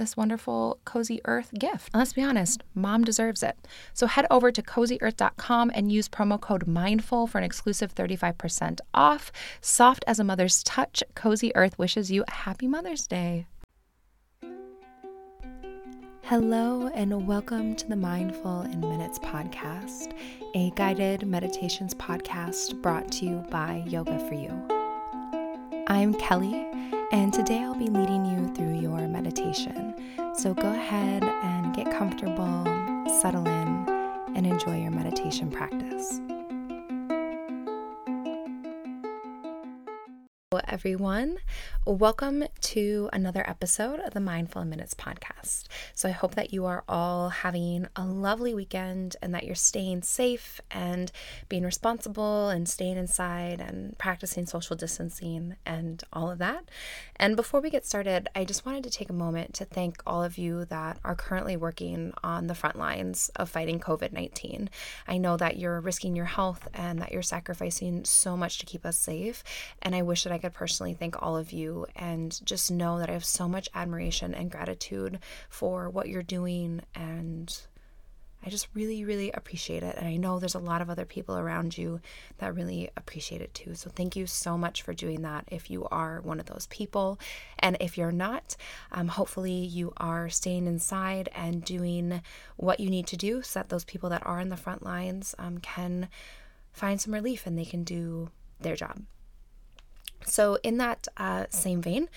[0.00, 1.90] this wonderful Cozy Earth gift.
[1.92, 3.56] And let's be honest, mom deserves it.
[3.92, 9.30] So head over to cozyearth.com and use promo code MINDFUL for an exclusive 35% off.
[9.60, 13.46] Soft as a mother's touch, Cozy Earth wishes you a happy Mother's Day.
[16.22, 20.14] Hello, and welcome to the Mindful in Minutes podcast,
[20.54, 24.79] a guided meditations podcast brought to you by Yoga for You.
[25.90, 26.68] I'm Kelly,
[27.10, 29.92] and today I'll be leading you through your meditation.
[30.36, 32.64] So go ahead and get comfortable,
[33.20, 33.88] settle in,
[34.36, 36.20] and enjoy your meditation practice.
[40.52, 41.38] Hello, everyone.
[41.86, 45.66] Welcome to another episode of the Mindful Minutes podcast.
[45.94, 50.02] So, I hope that you are all having a lovely weekend and that you're staying
[50.02, 51.12] safe and
[51.48, 56.64] being responsible and staying inside and practicing social distancing and all of that.
[57.14, 60.24] And before we get started, I just wanted to take a moment to thank all
[60.24, 64.68] of you that are currently working on the front lines of fighting COVID 19.
[65.06, 68.84] I know that you're risking your health and that you're sacrificing so much to keep
[68.84, 69.44] us safe.
[69.80, 73.08] And I wish that I could personally thank all of you and just know that
[73.08, 77.56] I have so much admiration and gratitude for what you're doing and
[78.44, 79.96] I just really, really appreciate it.
[79.98, 82.00] And I know there's a lot of other people around you
[82.38, 83.74] that really appreciate it too.
[83.74, 87.18] So thank you so much for doing that if you are one of those people.
[87.58, 88.56] And if you're not,
[88.92, 92.22] um, hopefully you are staying inside and doing
[92.56, 95.34] what you need to do so that those people that are in the front lines
[95.38, 96.08] um, can
[96.72, 99.02] find some relief and they can do their job.
[100.24, 102.08] So, in that uh, same vein,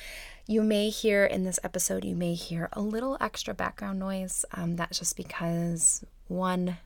[0.46, 4.46] you may hear in this episode, you may hear a little extra background noise.
[4.54, 6.78] Um, that's just because one,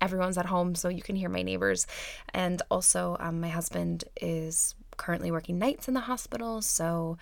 [0.00, 1.86] everyone's at home, so you can hear my neighbors.
[2.34, 7.16] And also, um, my husband is currently working nights in the hospital, so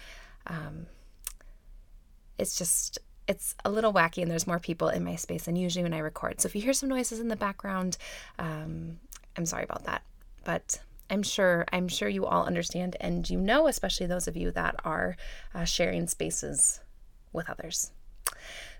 [0.48, 0.86] um,
[2.38, 5.82] it's just it's a little wacky and there's more people in my space than usually
[5.82, 6.40] when I record.
[6.40, 7.98] So if you hear some noises in the background,
[8.38, 8.98] um,
[9.36, 10.02] I'm sorry about that.
[10.44, 10.80] But
[11.10, 14.76] I'm sure I'm sure you all understand and you know, especially those of you that
[14.84, 15.16] are
[15.54, 16.80] uh, sharing spaces
[17.32, 17.92] with others.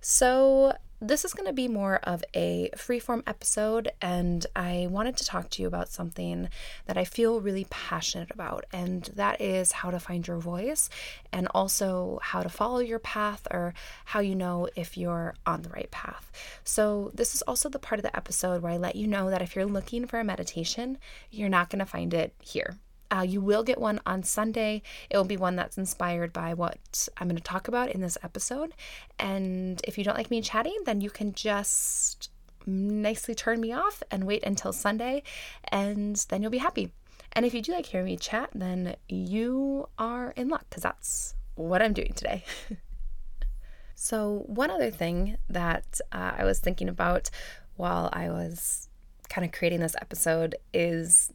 [0.01, 5.25] So this is going to be more of a freeform episode, and I wanted to
[5.25, 6.49] talk to you about something
[6.87, 10.91] that I feel really passionate about, and that is how to find your voice
[11.33, 13.75] and also how to follow your path or
[14.07, 16.33] how you know if you're on the right path.
[16.65, 19.43] So, this is also the part of the episode where I let you know that
[19.43, 20.99] if you're looking for a meditation,
[21.31, 22.77] you're not going to find it here.
[23.11, 24.83] Uh, you will get one on Sunday.
[25.09, 28.19] It will be one that's inspired by what I'm going to talk about in this
[28.23, 28.75] episode.
[29.19, 32.31] And if you don't like me chatting, then you can just
[32.69, 35.23] nicely turn me off and wait until Sunday,
[35.65, 36.93] and then you'll be happy.
[37.33, 41.35] And if you do like hearing me chat, then you are in luck because that's
[41.55, 42.45] what I'm doing today.
[43.95, 47.31] so, one other thing that uh, I was thinking about
[47.77, 48.89] while I was
[49.29, 51.33] kind of creating this episode is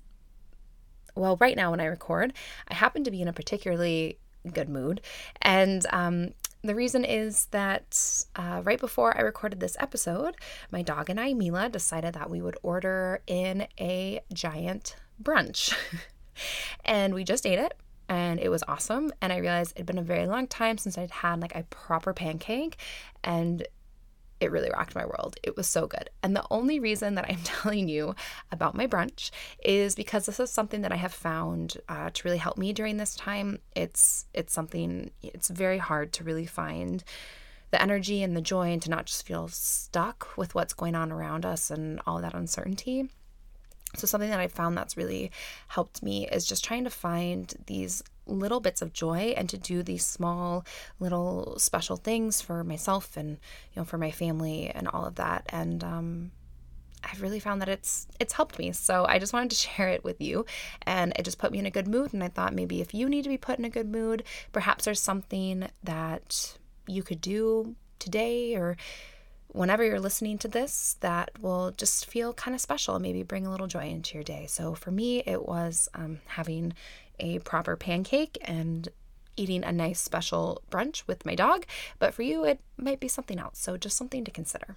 [1.15, 2.33] well, right now when I record,
[2.67, 4.17] I happen to be in a particularly
[4.51, 5.01] good mood.
[5.41, 6.33] And um,
[6.63, 10.35] the reason is that uh, right before I recorded this episode,
[10.71, 15.73] my dog and I, Mila, decided that we would order in a giant brunch.
[16.85, 17.73] and we just ate it.
[18.09, 19.11] and it was awesome.
[19.21, 22.13] And I realized it'd been a very long time since I'd had like a proper
[22.13, 22.77] pancake,
[23.23, 23.65] and
[24.43, 25.37] it really rocked my world.
[25.41, 26.09] It was so good.
[26.21, 28.15] And the only reason that I'm telling you
[28.51, 29.31] about my brunch
[29.63, 32.97] is because this is something that I have found uh, to really help me during
[32.97, 33.59] this time.
[33.75, 37.03] It's it's something it's very hard to really find
[37.71, 41.11] the energy and the joy and to not just feel stuck with what's going on
[41.11, 43.09] around us and all that uncertainty.
[43.95, 45.31] So, something that I found that's really
[45.67, 49.83] helped me is just trying to find these little bits of joy and to do
[49.83, 50.65] these small
[50.99, 55.45] little special things for myself and you know for my family and all of that.
[55.49, 56.31] And um
[57.03, 58.71] I've really found that it's it's helped me.
[58.71, 60.45] So I just wanted to share it with you.
[60.83, 62.13] And it just put me in a good mood.
[62.13, 64.85] And I thought maybe if you need to be put in a good mood, perhaps
[64.85, 66.57] there's something that
[66.87, 68.75] you could do today or
[69.53, 73.51] whenever you're listening to this that will just feel kind of special, maybe bring a
[73.51, 74.45] little joy into your day.
[74.47, 76.73] So for me, it was um, having
[77.19, 78.89] a proper pancake and
[79.37, 81.65] eating a nice special brunch with my dog.
[81.99, 83.59] But for you, it might be something else.
[83.59, 84.75] So just something to consider.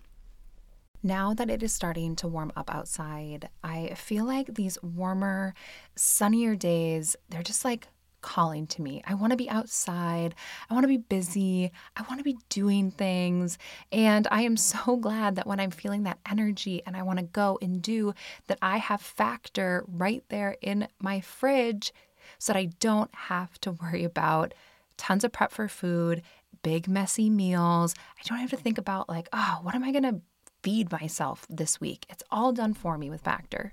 [1.02, 5.54] Now that it is starting to warm up outside, I feel like these warmer,
[5.94, 7.88] sunnier days, they're just like
[8.20, 9.02] calling to me.
[9.06, 10.34] I want to be outside.
[10.68, 11.70] I want to be busy.
[11.96, 13.58] I want to be doing things.
[13.92, 17.24] And I am so glad that when I'm feeling that energy and I want to
[17.24, 18.14] go and do,
[18.48, 21.92] that I have Factor right there in my fridge
[22.38, 24.54] so that I don't have to worry about
[24.96, 26.22] tons of prep for food,
[26.62, 27.94] big messy meals.
[28.18, 30.20] I don't have to think about, like, oh, what am I going to
[30.62, 32.06] feed myself this week?
[32.08, 33.72] It's all done for me with Factor.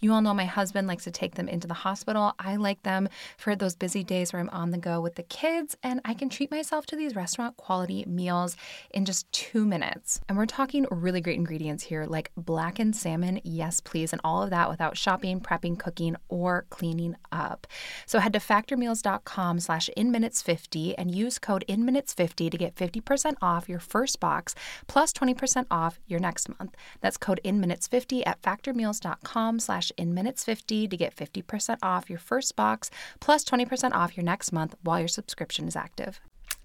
[0.00, 2.32] You all know my husband likes to take them into the hospital.
[2.38, 5.76] I like them for those busy days where I'm on the go with the kids,
[5.82, 8.56] and I can treat myself to these restaurant quality meals
[8.92, 10.20] in just two minutes.
[10.28, 14.50] And we're talking really great ingredients here, like blackened salmon, yes, please, and all of
[14.50, 17.66] that without shopping, prepping, cooking, or cleaning up.
[18.06, 23.80] So head to factormeals.com slash inminutes50 and use code inminutes50 to get 50% off your
[23.80, 24.54] first box
[24.86, 26.74] plus 20% off your next month.
[27.02, 32.56] That's code inminutes50 at factormeals.com slash in minutes 50 to get 50% off your first
[32.56, 32.90] box
[33.20, 36.20] plus 20% off your next month while your subscription is active.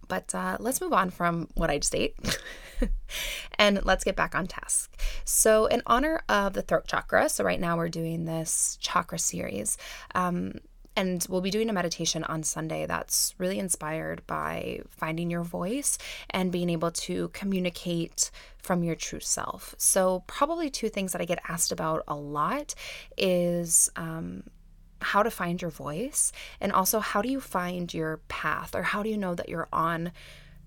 [0.07, 2.15] But uh, let's move on from what I just ate
[3.59, 4.95] and let's get back on task.
[5.23, 9.77] So, in honor of the throat chakra, so right now we're doing this chakra series.
[10.13, 10.59] Um,
[10.95, 15.97] and we'll be doing a meditation on Sunday that's really inspired by finding your voice
[16.29, 19.75] and being able to communicate from your true self.
[19.77, 22.75] So, probably two things that I get asked about a lot
[23.17, 24.43] is um,
[25.01, 26.31] how to find your voice,
[26.61, 29.67] and also how do you find your path, or how do you know that you're
[29.73, 30.11] on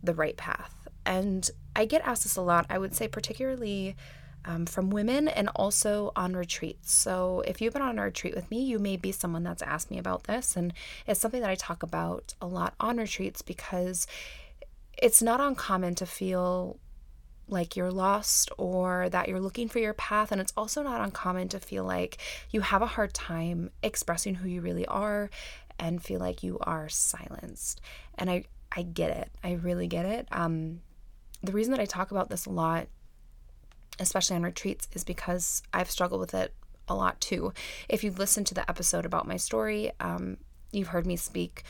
[0.03, 0.75] the right path.
[1.05, 3.97] And I get asked this a lot, I would say, particularly
[4.45, 6.93] um, from women and also on retreats.
[6.93, 9.91] So, if you've been on a retreat with me, you may be someone that's asked
[9.91, 10.57] me about this.
[10.57, 10.73] And
[11.07, 14.07] it's something that I talk about a lot on retreats because
[15.01, 16.79] it's not uncommon to feel
[17.51, 20.33] like you're lost or that you're looking for your path.
[20.33, 22.19] And it's also not uncommon to feel like
[22.51, 25.31] you have a hard time expressing who you really are
[25.79, 27.81] and feel like you are silenced.
[28.17, 29.31] And I, I get it.
[29.43, 30.29] I really get it.
[30.33, 30.81] Um,
[31.43, 32.89] the reason that I talk about this a lot
[33.99, 36.55] especially on retreats, is because I've struggled with it
[36.89, 37.53] a lot too.
[37.89, 40.39] If you've listened to the episode about my story, um,
[40.73, 41.65] you've heard me speak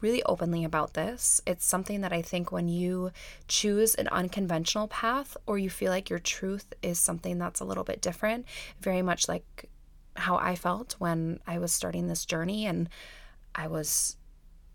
[0.00, 1.40] really openly about this.
[1.46, 3.10] It's something that I think when you
[3.48, 7.84] choose an unconventional path or you feel like your truth is something that's a little
[7.84, 8.46] bit different,
[8.80, 9.68] very much like
[10.16, 12.88] how I felt when I was starting this journey and
[13.54, 14.16] I was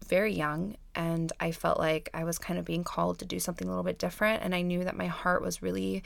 [0.08, 3.68] very young and I felt like I was kind of being called to do something
[3.68, 6.04] a little bit different and I knew that my heart was really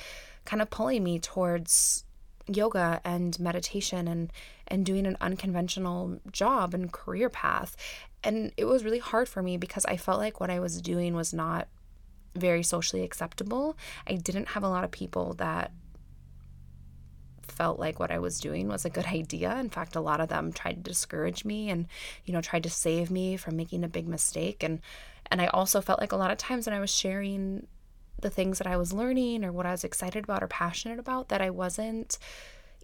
[0.50, 2.06] kind of pulling me towards
[2.48, 4.34] yoga and meditation and
[4.68, 7.78] and doing an unconventional job and career path
[8.24, 11.14] and it was really hard for me because I felt like what I was doing
[11.14, 11.68] was not
[12.36, 13.78] very socially acceptable.
[14.08, 15.72] I didn't have a lot of people that
[17.44, 19.56] felt like what I was doing was a good idea.
[19.58, 21.88] In fact, a lot of them tried to discourage me and,
[22.26, 24.64] you know, tried to save me from making a big mistake.
[24.64, 24.82] And
[25.32, 27.68] and I also felt like a lot of times when I was sharing
[28.22, 31.30] the things that I was learning or what I was excited about or passionate about
[31.30, 32.18] that I wasn't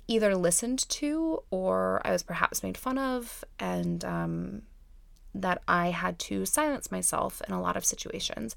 [0.08, 3.44] either listened to or I was perhaps made fun of.
[3.60, 4.62] And um,
[5.36, 8.56] that I had to silence myself in a lot of situations.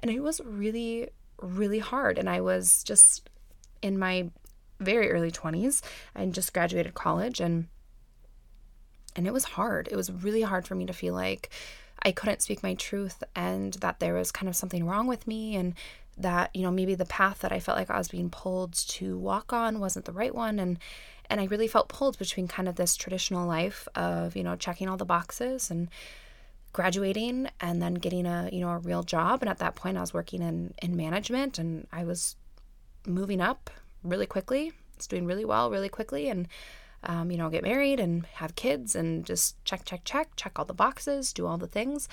[0.00, 1.08] And it was really,
[1.40, 2.18] really hard.
[2.18, 3.28] And I was just
[3.82, 4.30] in my
[4.78, 5.82] very early 20s
[6.14, 7.66] and just graduated college and
[9.16, 9.88] and it was hard.
[9.90, 11.50] It was really hard for me to feel like
[12.04, 15.56] I couldn't speak my truth and that there was kind of something wrong with me
[15.56, 15.74] and
[16.18, 19.18] that, you know, maybe the path that I felt like I was being pulled to
[19.18, 20.78] walk on wasn't the right one and
[21.30, 24.88] and I really felt pulled between kind of this traditional life of, you know, checking
[24.88, 25.90] all the boxes and
[26.72, 30.00] graduating and then getting a, you know, a real job and at that point I
[30.00, 32.36] was working in in management and I was
[33.06, 33.70] moving up
[34.02, 34.72] really quickly.
[34.96, 36.48] It's doing really well really quickly and
[37.04, 40.64] um, you know, get married and have kids and just check, check, check, check all
[40.64, 42.08] the boxes, do all the things.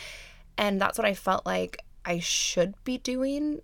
[0.58, 3.62] And that's what I felt like I should be doing.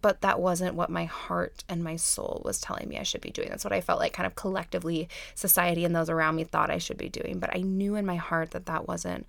[0.00, 3.30] But that wasn't what my heart and my soul was telling me I should be
[3.30, 3.48] doing.
[3.48, 6.78] That's what I felt like, kind of collectively, society and those around me thought I
[6.78, 7.38] should be doing.
[7.38, 9.26] But I knew in my heart that that wasn't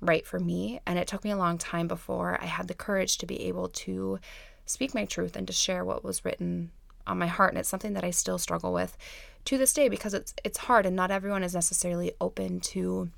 [0.00, 0.80] right for me.
[0.86, 3.68] And it took me a long time before I had the courage to be able
[3.68, 4.18] to
[4.66, 6.70] speak my truth and to share what was written
[7.06, 7.52] on my heart.
[7.52, 8.96] And it's something that I still struggle with
[9.44, 13.08] to this day because it's it's hard and not everyone is necessarily open to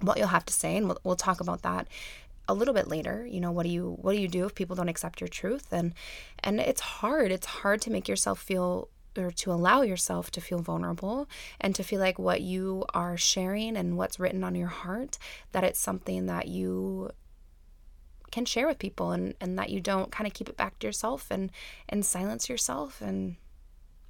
[0.00, 1.86] what you'll have to say and we'll, we'll talk about that
[2.48, 4.76] a little bit later you know what do you what do you do if people
[4.76, 5.72] don't accept your truth?
[5.72, 5.94] And
[6.42, 7.32] and it's hard.
[7.32, 11.28] It's hard to make yourself feel or to allow yourself to feel vulnerable
[11.60, 15.18] and to feel like what you are sharing and what's written on your heart
[15.52, 17.10] that it's something that you
[18.30, 20.86] can share with people and and that you don't kind of keep it back to
[20.86, 21.50] yourself and
[21.88, 23.00] and silence yourself.
[23.00, 23.36] And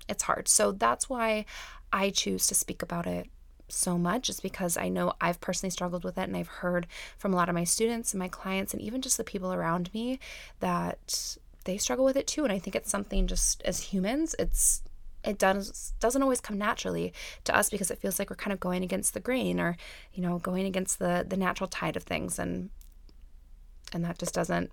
[0.08, 0.48] it's hard.
[0.48, 1.44] So that's why
[1.92, 3.28] I choose to speak about it
[3.72, 6.86] so much is because I know I've personally struggled with it and I've heard
[7.16, 9.92] from a lot of my students and my clients and even just the people around
[9.94, 10.18] me
[10.60, 12.44] that they struggle with it too.
[12.44, 14.82] And I think it's something just as humans it's
[15.24, 17.14] it does doesn't always come naturally
[17.44, 19.76] to us because it feels like we're kind of going against the grain or
[20.12, 22.38] you know going against the the natural tide of things.
[22.38, 22.70] And
[23.92, 24.70] and that just doesn't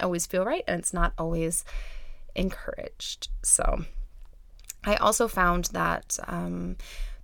[0.00, 1.64] always feel right and it's not always
[2.34, 3.28] encouraged.
[3.42, 3.84] So
[4.84, 6.76] I also found that um,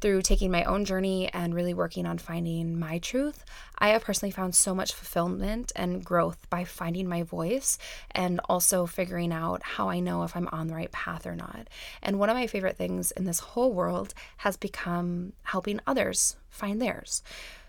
[0.02, 3.44] through taking my own journey and really working on finding my truth,
[3.78, 7.78] I have personally found so much fulfillment and growth by finding my voice
[8.10, 11.68] and also figuring out how I know if I'm on the right path or not.
[12.02, 16.82] And one of my favorite things in this whole world has become helping others find
[16.82, 17.22] theirs.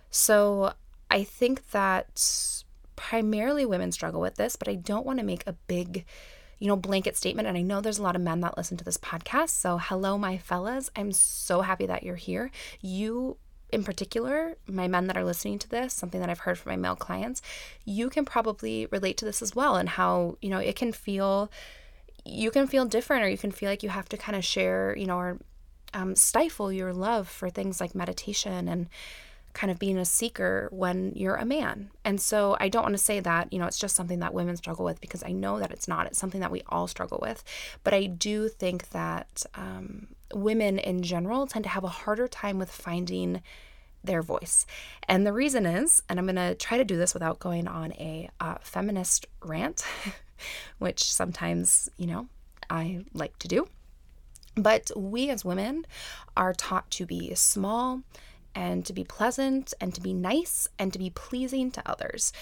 [0.09, 0.73] So
[1.09, 2.63] I think that
[2.95, 6.05] primarily women struggle with this, but I don't want to make a big
[6.63, 7.45] you know, blanket statement.
[7.45, 9.49] And I know there's a lot of men that listen to this podcast.
[9.49, 10.89] So, hello, my fellas.
[10.95, 12.51] I'm so happy that you're here.
[12.79, 13.35] You,
[13.73, 16.77] in particular, my men that are listening to this, something that I've heard from my
[16.77, 17.41] male clients,
[17.83, 21.51] you can probably relate to this as well and how, you know, it can feel,
[22.23, 24.95] you can feel different or you can feel like you have to kind of share,
[24.97, 25.39] you know, or
[25.93, 28.87] um, stifle your love for things like meditation and
[29.53, 31.91] kind of being a seeker when you're a man.
[32.03, 34.57] And so I don't want to say that, you know, it's just something that women
[34.57, 36.07] struggle with because I know that it's not.
[36.07, 37.43] It's something that we all struggle with.
[37.83, 42.57] But I do think that um, women in general tend to have a harder time
[42.57, 43.41] with finding
[44.03, 44.65] their voice.
[45.07, 47.93] And the reason is, and I'm going to try to do this without going on
[47.93, 49.85] a uh, feminist rant,
[50.79, 52.27] which sometimes, you know,
[52.69, 53.67] I like to do.
[54.55, 55.85] But we as women
[56.35, 58.01] are taught to be small
[58.55, 62.33] and to be pleasant and to be nice and to be pleasing to others.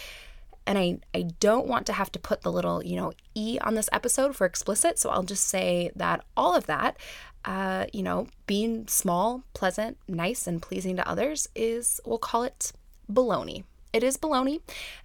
[0.68, 3.74] And I, I don't want to have to put the little, you know, E on
[3.74, 5.00] this episode for explicit.
[5.00, 6.98] So I'll just say that all of that,
[7.46, 12.74] uh, you know, being small, pleasant, nice, and pleasing to others is, we'll call it
[13.12, 13.64] baloney.
[13.94, 14.62] It is baloney,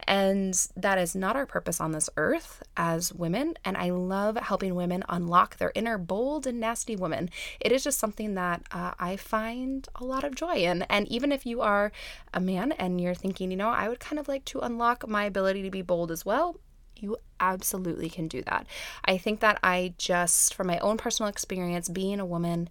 [0.07, 3.55] and that is not our purpose on this earth as women.
[3.65, 7.31] And I love helping women unlock their inner bold and nasty woman.
[7.61, 10.83] It is just something that uh, I find a lot of joy in.
[10.83, 11.91] And even if you are
[12.33, 15.25] a man and you're thinking, you know, I would kind of like to unlock my
[15.25, 16.61] ability to be bold as well,
[16.97, 18.67] you absolutely can do that.
[19.05, 22.69] I think that I just, from my own personal experience, being a woman,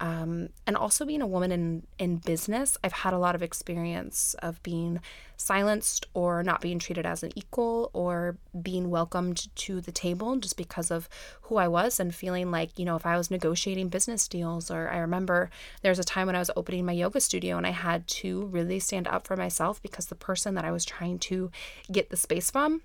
[0.00, 4.34] um, and also being a woman in in business, I've had a lot of experience
[4.40, 5.00] of being
[5.36, 10.56] silenced or not being treated as an equal or being welcomed to the table just
[10.56, 11.08] because of
[11.42, 14.88] who I was and feeling like, you know, if I was negotiating business deals or
[14.88, 15.50] I remember
[15.82, 18.46] there was a time when I was opening my yoga studio and I had to
[18.46, 21.50] really stand up for myself because the person that I was trying to
[21.90, 22.82] get the space from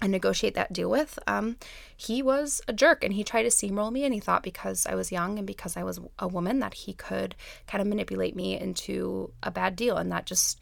[0.00, 1.56] and negotiate that deal with, um,
[1.96, 4.04] he was a jerk and he tried to steamroll me.
[4.04, 6.92] And he thought because I was young and because I was a woman that he
[6.92, 7.34] could
[7.66, 9.96] kind of manipulate me into a bad deal.
[9.96, 10.60] And that just,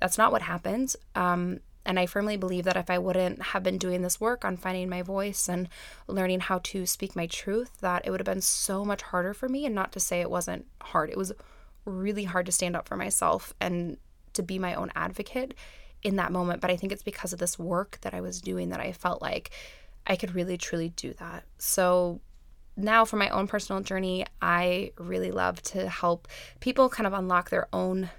[0.00, 0.94] that's not what happened.
[1.14, 4.58] Um, and I firmly believe that if I wouldn't have been doing this work on
[4.58, 5.68] finding my voice and
[6.06, 9.48] learning how to speak my truth, that it would have been so much harder for
[9.48, 9.64] me.
[9.64, 11.32] And not to say it wasn't hard, it was
[11.86, 13.96] really hard to stand up for myself and
[14.34, 15.54] to be my own advocate
[16.02, 18.68] in that moment, but I think it's because of this work that I was doing
[18.70, 19.50] that I felt like
[20.06, 21.44] I could really truly do that.
[21.58, 22.20] So
[22.76, 26.28] now for my own personal journey, I really love to help
[26.60, 28.10] people kind of unlock their own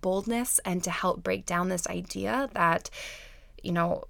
[0.00, 2.90] boldness and to help break down this idea that,
[3.62, 4.04] you know,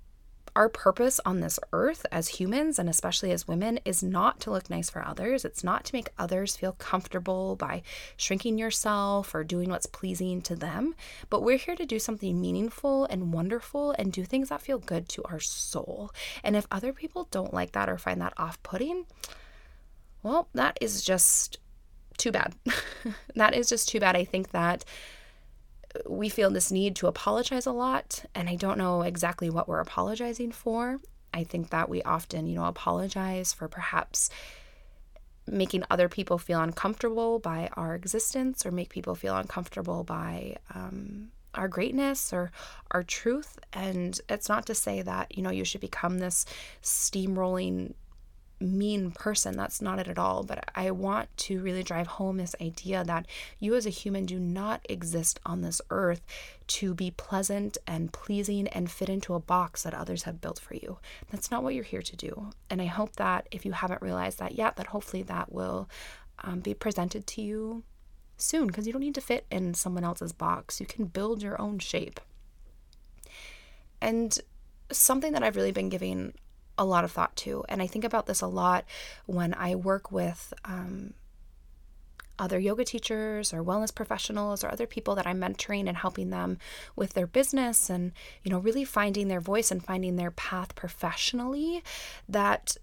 [0.56, 4.70] our purpose on this earth as humans and especially as women is not to look
[4.70, 5.44] nice for others.
[5.44, 7.82] It's not to make others feel comfortable by
[8.16, 10.94] shrinking yourself or doing what's pleasing to them.
[11.28, 15.10] But we're here to do something meaningful and wonderful and do things that feel good
[15.10, 16.10] to our soul.
[16.42, 19.04] And if other people don't like that or find that off putting,
[20.22, 21.58] well, that is just
[22.16, 22.54] too bad.
[23.34, 24.16] that is just too bad.
[24.16, 24.86] I think that
[26.06, 29.80] we feel this need to apologize a lot, and I don't know exactly what we're
[29.80, 30.98] apologizing for.
[31.32, 34.30] I think that we often, you know, apologize for perhaps
[35.46, 41.28] making other people feel uncomfortable by our existence or make people feel uncomfortable by um,
[41.54, 42.50] our greatness or
[42.90, 43.58] our truth.
[43.72, 46.46] And it's not to say that, you know, you should become this
[46.82, 47.94] steamrolling
[48.60, 49.56] mean person.
[49.56, 50.42] That's not it at all.
[50.42, 53.26] But I want to really drive home this idea that
[53.58, 56.22] you as a human do not exist on this earth
[56.68, 60.74] to be pleasant and pleasing and fit into a box that others have built for
[60.74, 60.98] you.
[61.30, 62.50] That's not what you're here to do.
[62.70, 65.88] And I hope that if you haven't realized that yet, that hopefully that will
[66.42, 67.82] um, be presented to you
[68.36, 70.80] soon because you don't need to fit in someone else's box.
[70.80, 72.20] You can build your own shape.
[74.00, 74.38] And
[74.92, 76.34] something that I've really been giving
[76.78, 77.64] a lot of thought to.
[77.68, 78.84] And I think about this a lot
[79.26, 81.14] when I work with um,
[82.38, 86.58] other yoga teachers or wellness professionals or other people that I'm mentoring and helping them
[86.94, 91.82] with their business and, you know, really finding their voice and finding their path professionally
[92.28, 92.76] that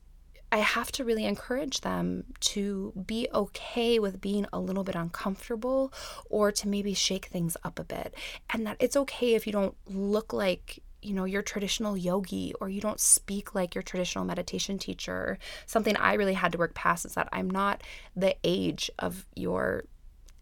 [0.52, 5.92] I have to really encourage them to be okay with being a little bit uncomfortable
[6.30, 8.14] or to maybe shake things up a bit.
[8.52, 12.70] And that it's okay if you don't look like you know, your traditional yogi or
[12.70, 15.38] you don't speak like your traditional meditation teacher.
[15.66, 17.82] Something I really had to work past is that I'm not
[18.16, 19.86] the age of your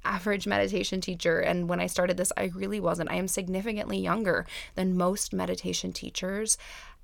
[0.04, 1.40] average meditation teacher.
[1.40, 3.12] And when I started this, I really wasn't.
[3.12, 6.58] I am significantly younger than most meditation teachers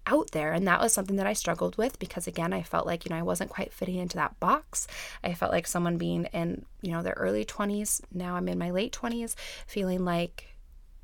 [0.05, 0.53] out there.
[0.53, 3.17] And that was something that I struggled with because, again, I felt like, you know,
[3.17, 4.87] I wasn't quite fitting into that box.
[5.23, 8.01] I felt like someone being in, you know, their early 20s.
[8.13, 9.35] Now I'm in my late 20s,
[9.67, 10.55] feeling like,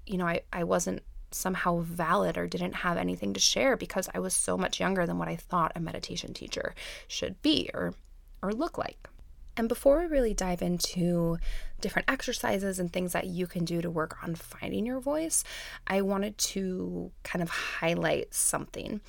[0.06, 1.04] you know, I, I wasn't
[1.36, 5.18] somehow valid or didn't have anything to share because I was so much younger than
[5.18, 6.74] what I thought a meditation teacher
[7.08, 7.94] should be or
[8.42, 9.10] or look like.
[9.56, 11.38] And before we really dive into
[11.80, 15.44] different exercises and things that you can do to work on finding your voice,
[15.86, 19.00] I wanted to kind of highlight something.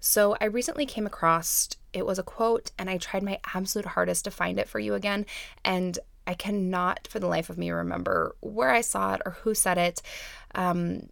[0.00, 4.24] So I recently came across it was a quote and I tried my absolute hardest
[4.24, 5.26] to find it for you again
[5.64, 9.54] and I cannot for the life of me remember where I saw it or who
[9.54, 10.02] said it.
[10.54, 11.08] Um,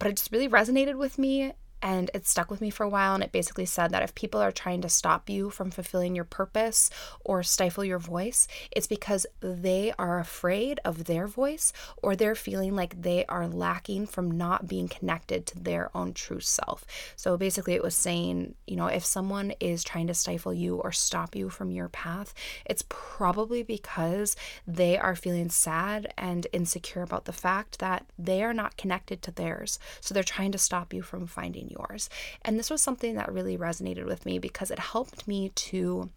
[0.00, 3.14] but it just really resonated with me and it stuck with me for a while.
[3.14, 6.24] And it basically said that if people are trying to stop you from fulfilling your
[6.24, 6.90] purpose
[7.24, 12.74] or stifle your voice, it's because they are afraid of their voice or they're feeling
[12.74, 16.84] like they are lacking from not being connected to their own true self.
[17.16, 20.92] So basically, it was saying, you know, if someone is trying to stifle you or
[20.92, 22.34] stop you from your path,
[22.66, 28.54] it's probably because they are feeling sad and insecure about the fact that they are
[28.54, 29.78] not connected to theirs.
[30.00, 32.10] So they're trying to stop you from finding yours.
[32.42, 36.10] And this was something that really resonated with me because it helped me to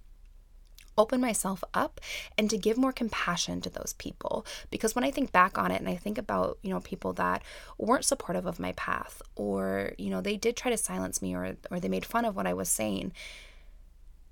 [0.97, 1.99] open myself up
[2.37, 5.79] and to give more compassion to those people because when i think back on it
[5.79, 7.41] and i think about you know people that
[7.79, 11.55] weren't supportive of my path or you know they did try to silence me or
[11.71, 13.11] or they made fun of what i was saying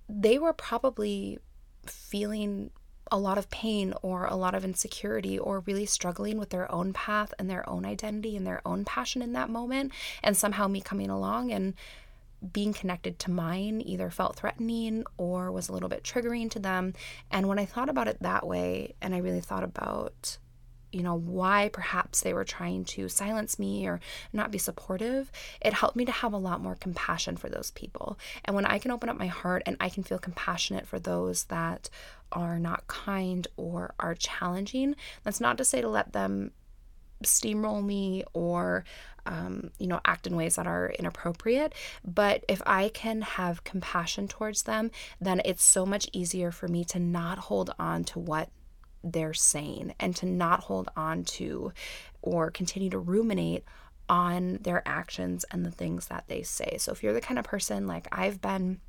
[0.08, 1.40] they were probably
[1.86, 2.70] feeling
[3.12, 6.93] a lot of pain or a lot of insecurity or really struggling with their own
[6.93, 9.91] path and their own identity and their own passion in that moment.
[10.24, 11.74] And somehow me coming along and
[12.54, 16.93] being connected to mine either felt threatening or was a little bit triggering to them.
[17.30, 20.38] And when I thought about it that way, and I really thought about
[20.92, 24.00] you know, why perhaps they were trying to silence me or
[24.34, 28.18] not be supportive, it helped me to have a lot more compassion for those people.
[28.46, 31.46] And when I can open up my heart and I can feel compassionate for those
[31.46, 31.90] that
[32.32, 36.52] are not kind or are challenging, that's not to say to let them
[37.24, 38.84] steamroll me or
[39.26, 41.74] um, you know act in ways that are inappropriate
[42.04, 46.84] but if i can have compassion towards them then it's so much easier for me
[46.84, 48.50] to not hold on to what
[49.04, 51.72] they're saying and to not hold on to
[52.22, 53.64] or continue to ruminate
[54.10, 57.46] on their actions and the things that they say so if you're the kind of
[57.46, 58.80] person like i've been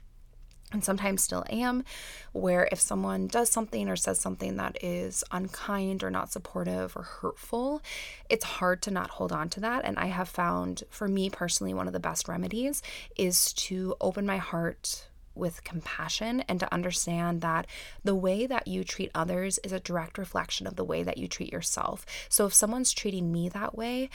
[0.73, 1.85] and sometimes still am,
[2.33, 7.03] where if someone does something or says something that is unkind or not supportive or
[7.03, 7.83] hurtful,
[8.29, 9.85] it's hard to not hold on to that.
[9.85, 12.83] And I have found, for me personally, one of the best remedies
[13.17, 17.67] is to open my heart with compassion and to understand that
[18.05, 21.29] the way that you treat others is a direct reflection of the way that you
[21.29, 22.05] treat yourself.
[22.29, 24.11] So if someone's treating me that way,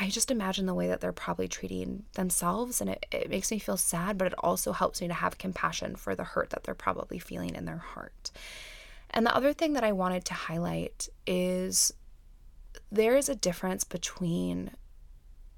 [0.00, 3.58] I just imagine the way that they're probably treating themselves, and it, it makes me
[3.58, 6.74] feel sad, but it also helps me to have compassion for the hurt that they're
[6.74, 8.30] probably feeling in their heart.
[9.10, 11.92] And the other thing that I wanted to highlight is
[12.92, 14.70] there is a difference between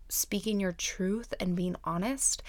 [0.08, 2.42] speaking your truth and being honest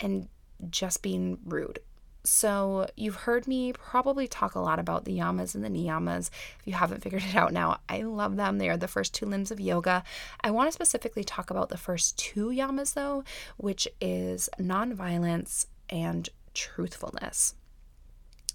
[0.00, 0.28] and
[0.70, 1.78] just being rude.
[2.26, 6.30] So, you've heard me probably talk a lot about the yamas and the niyamas.
[6.58, 8.56] If you haven't figured it out now, I love them.
[8.56, 10.02] They are the first two limbs of yoga.
[10.40, 13.24] I want to specifically talk about the first two yamas, though,
[13.58, 17.54] which is nonviolence and truthfulness.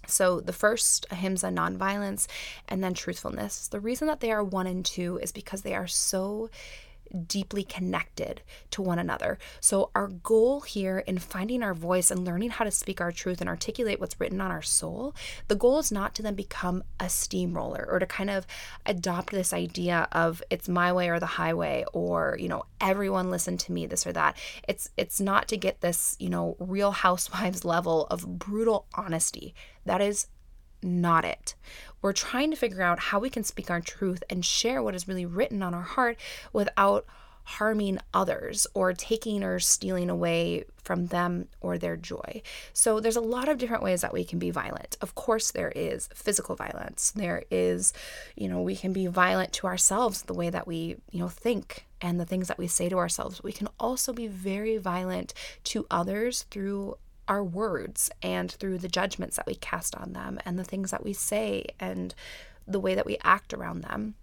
[0.08, 2.26] So, the first, ahimsa, nonviolence,
[2.66, 3.68] and then truthfulness.
[3.68, 6.50] The reason that they are one and two is because they are so
[7.26, 9.38] deeply connected to one another.
[9.60, 13.40] So, our goal here in finding our voice and learning how to speak our truth
[13.40, 15.14] and articulate what's written on our soul,
[15.48, 18.46] the goal is not to then become a steamroller or to kind of
[18.86, 23.56] adopt this idea of it's my way or the highway or, you know, everyone listen
[23.58, 24.36] to me this or that.
[24.66, 29.54] It's it's not to get this, you know, real housewives level of brutal honesty.
[29.84, 30.26] That is
[30.82, 31.54] not it.
[32.02, 35.08] We're trying to figure out how we can speak our truth and share what is
[35.08, 36.16] really written on our heart
[36.52, 37.06] without
[37.44, 42.42] harming others or taking or stealing away from them or their joy.
[42.72, 44.96] So there's a lot of different ways that we can be violent.
[45.00, 47.10] Of course there is physical violence.
[47.10, 47.92] There is,
[48.36, 51.86] you know, we can be violent to ourselves the way that we, you know, think
[52.00, 53.42] and the things that we say to ourselves.
[53.42, 56.96] We can also be very violent to others through
[57.30, 61.04] our words and through the judgments that we cast on them and the things that
[61.04, 62.12] we say and
[62.66, 64.16] the way that we act around them.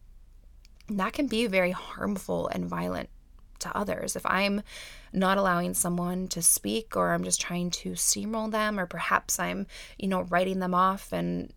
[0.90, 3.10] And that can be very harmful and violent
[3.60, 4.18] to others.
[4.18, 4.62] If I'm
[5.14, 9.68] not allowing someone to speak or I'm just trying to steamroll them or perhaps I'm,
[9.98, 11.54] you know, writing them off and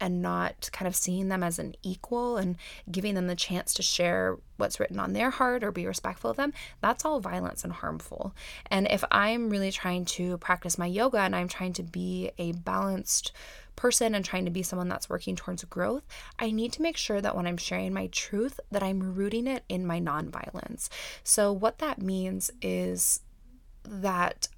[0.00, 2.56] and not kind of seeing them as an equal and
[2.90, 6.36] giving them the chance to share what's written on their heart or be respectful of
[6.36, 8.34] them, that's all violence and harmful.
[8.70, 12.52] And if I'm really trying to practice my yoga and I'm trying to be a
[12.52, 13.32] balanced
[13.76, 16.06] person and trying to be someone that's working towards growth,
[16.38, 19.64] I need to make sure that when I'm sharing my truth that I'm rooting it
[19.68, 20.88] in my nonviolence.
[21.22, 23.20] So what that means is
[23.84, 24.48] that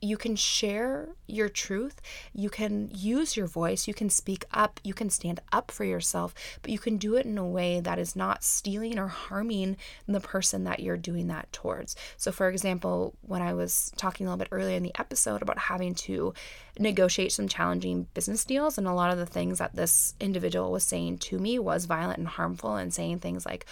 [0.00, 2.00] you can share your truth,
[2.32, 6.34] you can use your voice, you can speak up, you can stand up for yourself,
[6.62, 10.20] but you can do it in a way that is not stealing or harming the
[10.20, 11.96] person that you're doing that towards.
[12.16, 15.58] So, for example, when I was talking a little bit earlier in the episode about
[15.58, 16.32] having to
[16.78, 20.84] negotiate some challenging business deals, and a lot of the things that this individual was
[20.84, 23.66] saying to me was violent and harmful, and saying things like,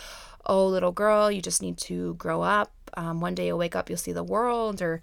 [0.48, 2.70] Oh, little girl, you just need to grow up.
[2.94, 5.00] Um, one day you'll wake up, you'll see the world, or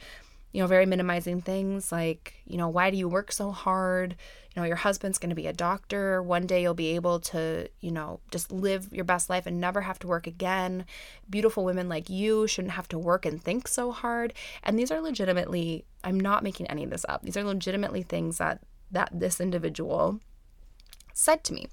[0.53, 4.15] you know, very minimizing things like, you know, why do you work so hard?
[4.55, 6.21] You know, your husband's going to be a doctor.
[6.21, 9.81] One day you'll be able to, you know, just live your best life and never
[9.81, 10.85] have to work again.
[11.27, 14.31] Beautiful women like you shouldn't have to work and think so hard.
[14.61, 17.23] And these are legitimately, I'm not making any of this up.
[17.23, 18.59] These are legitimately things that
[18.91, 20.19] that this individual
[21.13, 21.67] said to me.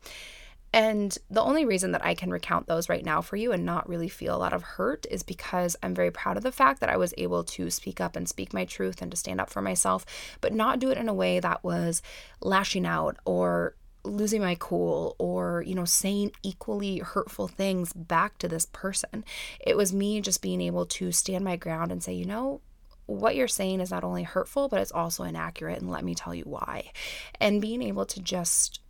[0.72, 3.88] And the only reason that I can recount those right now for you and not
[3.88, 6.88] really feel a lot of hurt is because I'm very proud of the fact that
[6.88, 9.60] I was able to speak up and speak my truth and to stand up for
[9.60, 10.06] myself,
[10.40, 12.02] but not do it in a way that was
[12.40, 18.48] lashing out or losing my cool or you know saying equally hurtful things back to
[18.48, 19.24] this person.
[19.60, 22.60] It was me just being able to stand my ground and say you know
[23.06, 26.34] what you're saying is not only hurtful but it's also inaccurate and let me tell
[26.34, 26.92] you why.
[27.40, 28.80] And being able to just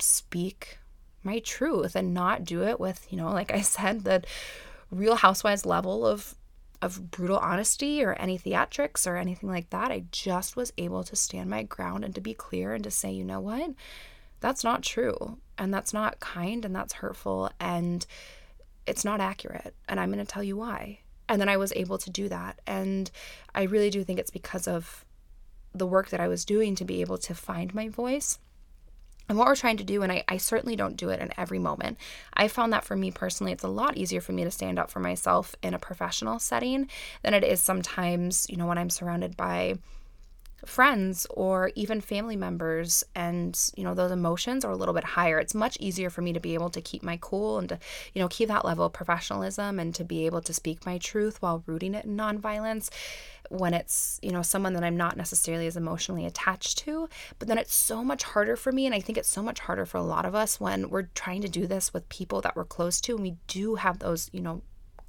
[0.00, 0.78] speak
[1.24, 4.22] my truth and not do it with, you know, like I said, the
[4.90, 6.34] real housewives level of
[6.82, 9.92] of brutal honesty or any theatrics or anything like that.
[9.92, 13.12] I just was able to stand my ground and to be clear and to say,
[13.12, 13.70] you know what?
[14.40, 15.38] That's not true.
[15.56, 18.04] And that's not kind and that's hurtful and
[18.84, 19.74] it's not accurate.
[19.88, 20.98] And I'm going to tell you why.
[21.28, 22.60] And then I was able to do that.
[22.66, 23.08] And
[23.54, 25.04] I really do think it's because of
[25.72, 28.40] the work that I was doing to be able to find my voice
[29.28, 31.58] and what we're trying to do, and I, I certainly don't do it in every
[31.58, 31.98] moment,
[32.34, 34.90] I found that for me personally, it's a lot easier for me to stand up
[34.90, 36.88] for myself in a professional setting
[37.22, 39.78] than it is sometimes, you know, when I'm surrounded by
[40.64, 45.38] friends or even family members and you know those emotions are a little bit higher.
[45.38, 47.78] It's much easier for me to be able to keep my cool and to
[48.14, 51.42] you know keep that level of professionalism and to be able to speak my truth
[51.42, 52.90] while rooting it in nonviolence
[53.48, 57.08] when it's you know someone that I'm not necessarily as emotionally attached to.
[57.38, 59.84] But then it's so much harder for me and I think it's so much harder
[59.84, 62.64] for a lot of us when we're trying to do this with people that we're
[62.64, 64.62] close to and we do have those you know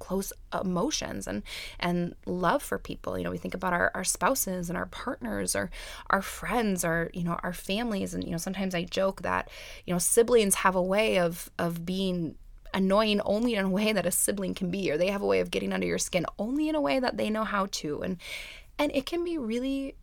[0.04, 1.42] close emotions and
[1.80, 3.16] and love for people.
[3.16, 5.70] You know we think about our, our spouses and our partners or
[6.10, 8.12] our friends or you know our families.
[8.12, 9.48] And you know sometimes i joke that
[9.86, 12.36] you know siblings have a way of of being
[12.74, 15.40] annoying only in a way that a sibling can be or they have a way
[15.40, 18.02] of getting under your skin only in a way that they know how to.
[18.02, 18.18] And
[18.78, 19.96] and it can be really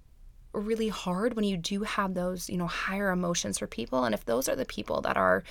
[0.53, 4.03] really hard when you do have those you know higher emotions for people.
[4.03, 5.43] And if those are the people that are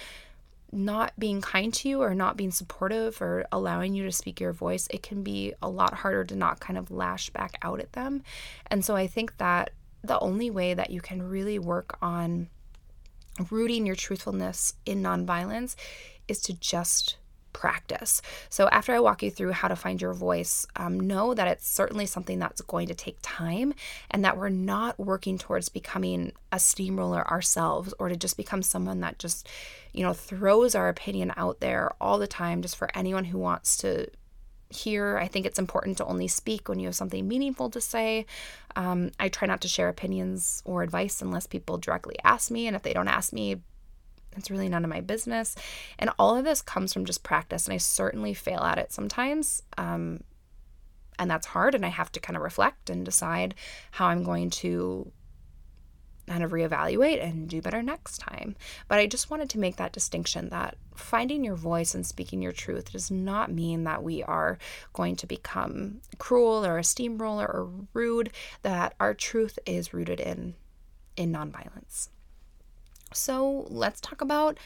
[0.72, 4.52] not being kind to you or not being supportive or allowing you to speak your
[4.52, 7.92] voice, it can be a lot harder to not kind of lash back out at
[7.92, 8.22] them.
[8.68, 9.70] And so I think that
[10.02, 12.48] the only way that you can really work on
[13.50, 15.76] rooting your truthfulness in nonviolence
[16.28, 17.16] is to just
[17.52, 18.22] practice.
[18.48, 21.68] So, after I walk you through how to find your voice, um, know that it's
[21.68, 23.74] certainly something that's going to take time
[24.10, 29.00] and that we're not working towards becoming a steamroller ourselves or to just become someone
[29.00, 29.48] that just,
[29.92, 33.76] you know, throws our opinion out there all the time just for anyone who wants
[33.78, 34.08] to
[34.70, 35.18] hear.
[35.18, 38.26] I think it's important to only speak when you have something meaningful to say.
[38.76, 42.66] Um, I try not to share opinions or advice unless people directly ask me.
[42.66, 43.56] And if they don't ask me,
[44.36, 45.56] it's really none of my business.
[45.98, 47.66] And all of this comes from just practice.
[47.66, 49.62] And I certainly fail at it sometimes.
[49.76, 50.22] Um,
[51.18, 51.74] and that's hard.
[51.74, 53.54] And I have to kind of reflect and decide
[53.92, 55.10] how I'm going to
[56.30, 58.54] kind of reevaluate and do better next time.
[58.86, 62.52] But I just wanted to make that distinction that finding your voice and speaking your
[62.52, 64.58] truth does not mean that we are
[64.92, 68.30] going to become cruel or a steamroller or rude,
[68.62, 70.54] that our truth is rooted in
[71.16, 72.08] in nonviolence.
[73.12, 74.58] So let's talk about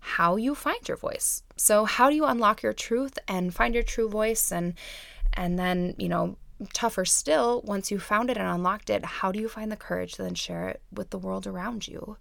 [0.00, 1.42] how you find your voice.
[1.56, 4.74] So how do you unlock your truth and find your true voice and
[5.34, 6.36] and then, you know,
[6.72, 10.14] tougher still, once you found it and unlocked it, how do you find the courage
[10.14, 12.16] to then share it with the world around you?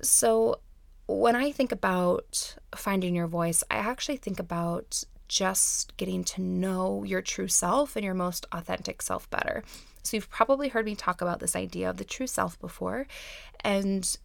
[0.00, 0.60] So
[1.06, 7.04] when I think about finding your voice, I actually think about just getting to know
[7.04, 9.62] your true self and your most authentic self better.
[10.02, 13.06] So you've probably heard me talk about this idea of the true self before.
[13.60, 14.16] And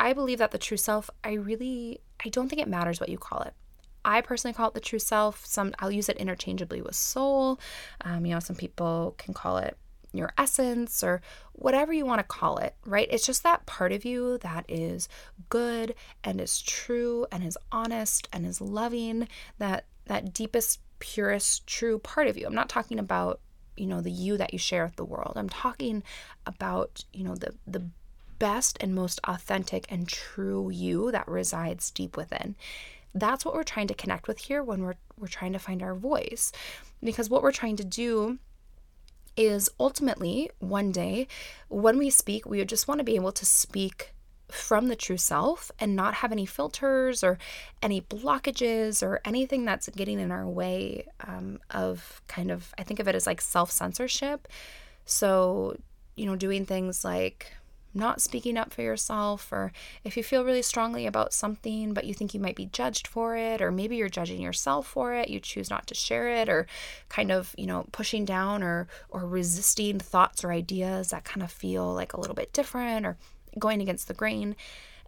[0.00, 3.18] I believe that the true self, I really, I don't think it matters what you
[3.18, 3.52] call it.
[4.02, 5.44] I personally call it the true self.
[5.44, 7.60] Some I'll use it interchangeably with soul.
[8.00, 9.76] Um, you know, some people can call it
[10.12, 11.20] your essence or
[11.52, 13.08] whatever you want to call it, right?
[13.10, 15.08] It's just that part of you that is
[15.50, 21.98] good and is true and is honest and is loving, that that deepest, purest, true
[21.98, 22.46] part of you.
[22.46, 23.40] I'm not talking about,
[23.76, 25.34] you know, the you that you share with the world.
[25.36, 26.02] I'm talking
[26.46, 27.84] about, you know, the the
[28.40, 32.56] best and most authentic and true you that resides deep within.
[33.14, 35.94] That's what we're trying to connect with here when we're we're trying to find our
[35.94, 36.50] voice.
[37.02, 38.38] Because what we're trying to do
[39.36, 41.28] is ultimately one day
[41.68, 44.12] when we speak, we just want to be able to speak
[44.50, 47.38] from the true self and not have any filters or
[47.82, 52.98] any blockages or anything that's getting in our way um, of kind of, I think
[52.98, 54.48] of it as like self censorship.
[55.04, 55.76] So,
[56.16, 57.52] you know, doing things like
[57.92, 59.72] not speaking up for yourself, or
[60.04, 63.36] if you feel really strongly about something but you think you might be judged for
[63.36, 66.66] it, or maybe you're judging yourself for it, you choose not to share it, or
[67.08, 71.50] kind of, you know, pushing down or or resisting thoughts or ideas that kind of
[71.50, 73.16] feel like a little bit different or
[73.58, 74.56] going against the grain.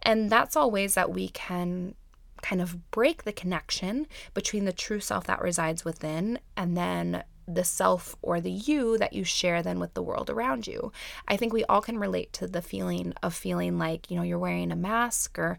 [0.01, 1.95] And that's all ways that we can
[2.41, 7.63] kind of break the connection between the true self that resides within and then the
[7.63, 10.91] self or the you that you share then with the world around you.
[11.27, 14.39] I think we all can relate to the feeling of feeling like, you know, you're
[14.39, 15.57] wearing a mask or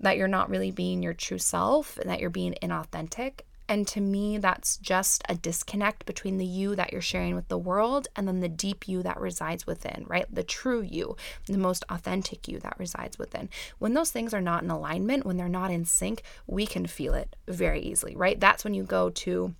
[0.00, 3.40] that you're not really being your true self and that you're being inauthentic.
[3.68, 7.58] And to me, that's just a disconnect between the you that you're sharing with the
[7.58, 10.26] world and then the deep you that resides within, right?
[10.32, 13.48] The true you, the most authentic you that resides within.
[13.78, 17.14] When those things are not in alignment, when they're not in sync, we can feel
[17.14, 18.38] it very easily, right?
[18.38, 19.54] That's when you go to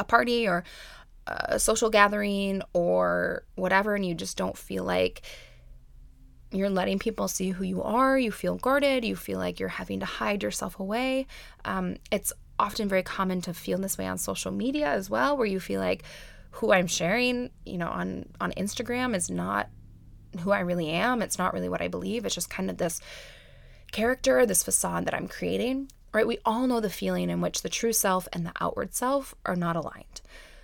[0.00, 0.64] a party or
[1.26, 5.22] a social gathering or whatever, and you just don't feel like
[6.50, 10.00] you're letting people see who you are, you feel guarded, you feel like you're having
[10.00, 11.28] to hide yourself away.
[11.64, 15.46] Um, it's often very common to feel this way on social media as well, where
[15.46, 16.02] you feel like
[16.52, 19.68] who I'm sharing, you know, on on Instagram is not
[20.40, 21.22] who I really am.
[21.22, 22.24] It's not really what I believe.
[22.24, 23.00] It's just kind of this
[23.92, 26.26] character, this facade that I'm creating right?
[26.26, 29.56] We all know the feeling in which the true self and the outward self are
[29.56, 30.20] not aligned.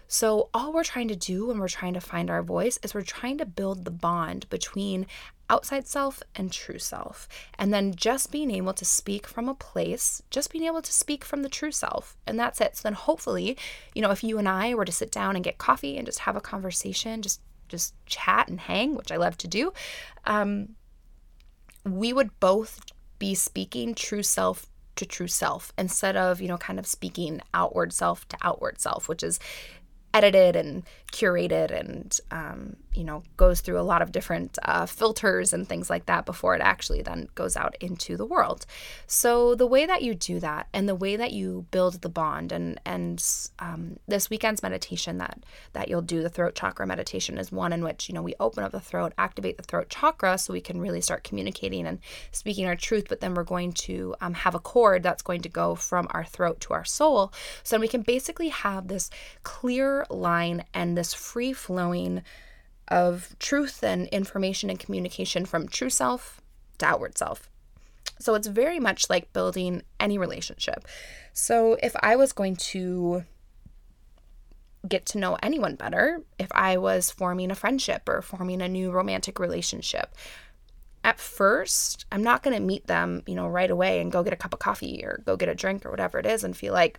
[0.09, 3.03] So, all we're trying to do when we're trying to find our voice is we're
[3.03, 5.07] trying to build the bond between
[5.49, 7.29] outside self and true self.
[7.59, 11.25] And then just being able to speak from a place, just being able to speak
[11.25, 12.17] from the true self.
[12.27, 12.77] And that's it.
[12.77, 13.57] So then hopefully,
[13.95, 16.21] you know, if you and I were to sit down and get coffee and just
[16.21, 19.73] have a conversation, just just chat and hang, which I love to do,
[20.25, 20.77] um,
[21.85, 22.81] we would both
[23.19, 27.93] be speaking true self to true self instead of, you know, kind of speaking outward
[27.93, 29.39] self to outward self, which is
[30.15, 30.83] edited and
[31.13, 35.91] curated and um, you know goes through a lot of different uh, filters and things
[35.91, 38.67] like that before it actually then goes out into the world.
[39.07, 42.53] So the way that you do that and the way that you build the bond
[42.53, 43.23] and and
[43.59, 45.39] um, this weekend's meditation that
[45.73, 48.65] that you'll do the throat chakra meditation is one in which you know we open
[48.65, 51.99] up the throat activate the throat chakra so we can really start communicating and
[52.33, 55.49] speaking our truth but then we're going to um, have a cord that's going to
[55.49, 57.33] go from our throat to our soul.
[57.63, 59.11] So we can basically have this
[59.43, 62.23] clear line and this free flowing
[62.89, 66.41] of truth and information and communication from true self
[66.79, 67.49] to outward self.
[68.19, 70.87] So it's very much like building any relationship.
[71.33, 73.25] So if I was going to
[74.89, 78.91] get to know anyone better, if I was forming a friendship or forming a new
[78.91, 80.15] romantic relationship,
[81.05, 84.33] at first, I'm not going to meet them, you know, right away and go get
[84.33, 86.73] a cup of coffee or go get a drink or whatever it is and feel
[86.73, 86.99] like,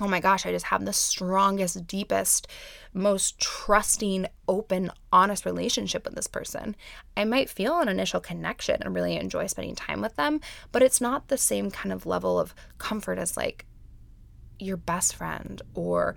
[0.00, 2.48] oh my gosh, I just have the strongest, deepest,
[2.94, 6.74] most trusting, open, honest relationship with this person.
[7.16, 10.40] I might feel an initial connection and really enjoy spending time with them,
[10.72, 13.66] but it's not the same kind of level of comfort as like
[14.58, 16.16] your best friend or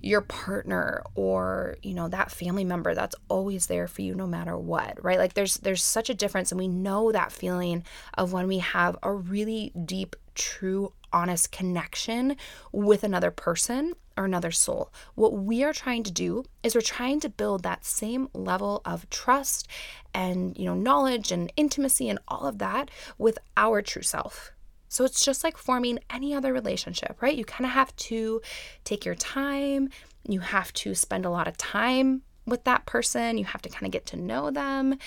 [0.00, 4.58] your partner or you know that family member that's always there for you no matter
[4.58, 8.48] what right like there's there's such a difference and we know that feeling of when
[8.48, 12.36] we have a really deep true honest connection
[12.72, 14.92] with another person or another soul.
[15.14, 19.08] What we are trying to do is we're trying to build that same level of
[19.10, 19.68] trust
[20.14, 24.52] and, you know, knowledge and intimacy and all of that with our true self.
[24.88, 27.34] So it's just like forming any other relationship, right?
[27.36, 28.42] You kind of have to
[28.84, 29.88] take your time,
[30.28, 33.86] you have to spend a lot of time with that person, you have to kind
[33.86, 34.98] of get to know them,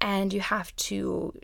[0.00, 1.34] and you have to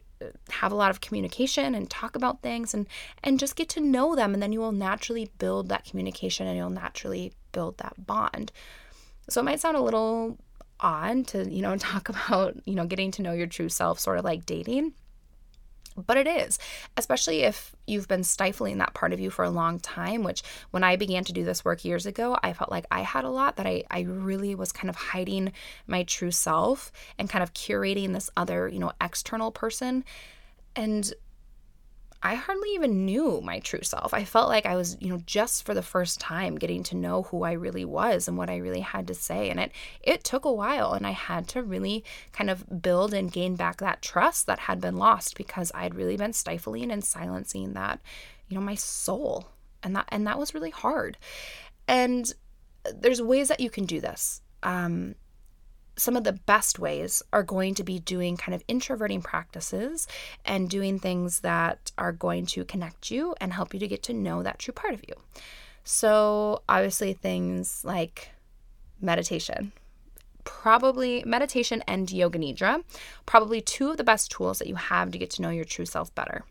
[0.50, 2.86] have a lot of communication and talk about things and
[3.24, 6.56] and just get to know them and then you will naturally build that communication and
[6.56, 8.52] you'll naturally build that bond.
[9.28, 10.38] So it might sound a little
[10.80, 14.18] odd to, you know, talk about, you know, getting to know your true self sort
[14.18, 14.94] of like dating.
[16.06, 16.58] But it is,
[16.96, 20.84] especially if you've been stifling that part of you for a long time, which when
[20.84, 23.56] I began to do this work years ago, I felt like I had a lot
[23.56, 25.52] that I, I really was kind of hiding
[25.86, 30.04] my true self and kind of curating this other, you know, external person.
[30.76, 31.12] And
[32.22, 34.12] I hardly even knew my true self.
[34.12, 37.22] I felt like I was, you know, just for the first time getting to know
[37.22, 39.48] who I really was and what I really had to say.
[39.48, 43.32] And it it took a while and I had to really kind of build and
[43.32, 47.72] gain back that trust that had been lost because I'd really been stifling and silencing
[47.72, 48.00] that,
[48.48, 49.48] you know, my soul.
[49.82, 51.16] And that and that was really hard.
[51.88, 52.30] And
[52.94, 54.42] there's ways that you can do this.
[54.62, 55.14] Um,
[56.00, 60.08] some of the best ways are going to be doing kind of introverting practices
[60.46, 64.14] and doing things that are going to connect you and help you to get to
[64.14, 65.14] know that true part of you.
[65.84, 68.30] So, obviously, things like
[69.00, 69.72] meditation,
[70.44, 72.82] probably meditation and yoga nidra,
[73.26, 75.86] probably two of the best tools that you have to get to know your true
[75.86, 76.44] self better.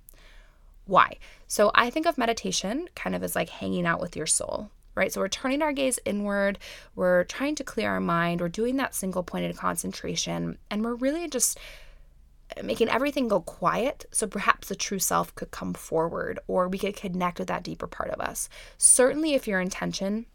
[0.86, 1.18] Why?
[1.48, 5.12] So, I think of meditation kind of as like hanging out with your soul right?
[5.12, 6.60] So we're turning our gaze inward,
[6.96, 11.28] we're trying to clear our mind, we're doing that single pointed concentration, and we're really
[11.28, 11.58] just
[12.64, 16.96] making everything go quiet so perhaps the true self could come forward or we could
[16.96, 18.50] connect with that deeper part of us.
[18.78, 20.26] Certainly, if your intention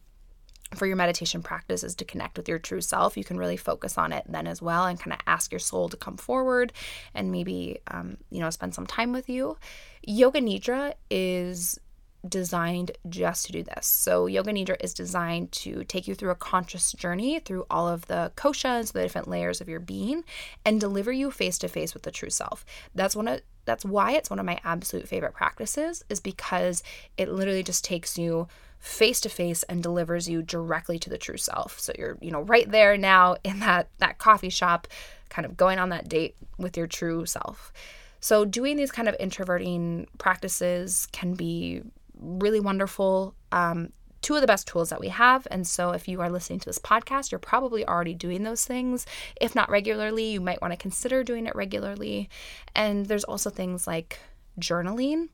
[0.75, 3.99] for your meditation practice is to connect with your true self, you can really focus
[3.99, 6.73] on it then as well and kind of ask your soul to come forward
[7.15, 9.57] and maybe, um, you know, spend some time with you.
[10.03, 11.79] Yoga Nidra is
[12.29, 13.87] designed just to do this.
[13.87, 18.07] So, Yoga Nidra is designed to take you through a conscious journey through all of
[18.07, 20.25] the koshas, the different layers of your being,
[20.65, 22.65] and deliver you face to face with the true self.
[22.95, 26.83] That's one of that's why it's one of my absolute favorite practices is because
[27.17, 28.47] it literally just takes you
[28.79, 31.81] face to face and delivers you directly to the true self.
[31.81, 34.87] So you're, you know, right there now in that that coffee shop
[35.31, 37.73] kind of going on that date with your true self.
[38.21, 41.83] So doing these kind of introverting practices can be
[42.25, 43.35] really wonderful.
[43.53, 43.93] Um,
[44.25, 45.47] two of the best tools that we have.
[45.51, 49.07] And so, if you are listening to this podcast, you're probably already doing those things.
[49.41, 52.31] If not regularly, you might want to consider doing it regularly.
[52.75, 54.19] And there's also things like
[54.59, 55.29] journaling.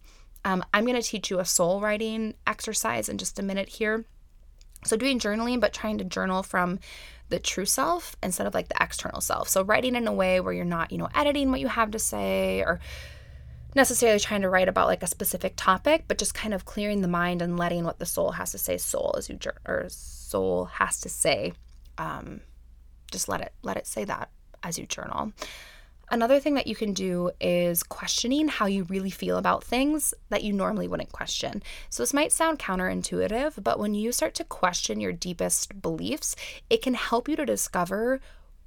[0.44, 4.04] Um, I'm going to teach you a soul writing exercise in just a minute here.
[4.84, 6.80] So, doing journaling, but trying to journal from
[7.28, 9.48] the true self instead of like the external self.
[9.48, 11.98] So, writing in a way where you're not, you know, editing what you have to
[11.98, 12.80] say or
[13.74, 17.08] necessarily trying to write about like a specific topic, but just kind of clearing the
[17.08, 21.00] mind and letting what the soul has to say, soul as you or soul has
[21.00, 21.52] to say.
[21.98, 22.40] Um,
[23.10, 24.30] just let it let it say that
[24.62, 25.32] as you journal.
[26.12, 30.42] Another thing that you can do is questioning how you really feel about things that
[30.42, 31.62] you normally wouldn't question.
[31.88, 36.34] So, this might sound counterintuitive, but when you start to question your deepest beliefs,
[36.68, 38.20] it can help you to discover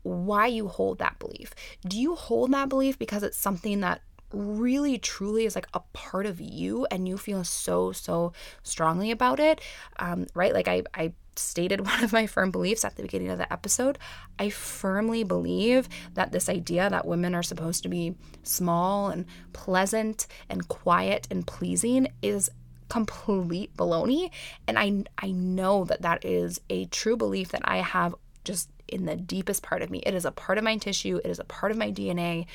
[0.03, 1.53] why you hold that belief.
[1.85, 4.01] Do you hold that belief because it's something that
[4.33, 9.39] really truly is like a part of you and you feel so so strongly about
[9.39, 9.61] it
[9.99, 10.53] um, right?
[10.53, 13.97] Like I, I stated one of my firm beliefs at the beginning of the episode.
[14.39, 20.27] I firmly believe that this idea that women are supposed to be small and pleasant
[20.49, 22.49] and quiet and pleasing is
[22.89, 24.29] complete baloney
[24.67, 28.13] and i i know that that is a true belief that i have
[28.43, 29.99] just in the deepest part of me.
[30.05, 31.19] It is a part of my tissue.
[31.23, 32.45] It is a part of my dna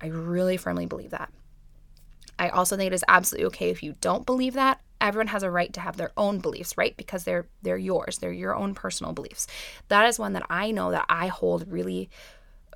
[0.00, 1.32] I really firmly believe that.
[2.38, 4.80] I also think it is absolutely okay if you don't believe that.
[5.00, 6.96] Everyone has a right to have their own beliefs, right?
[6.96, 8.18] Because they're they're yours.
[8.18, 9.46] They're your own personal beliefs.
[9.88, 12.10] That is one that I know that I hold really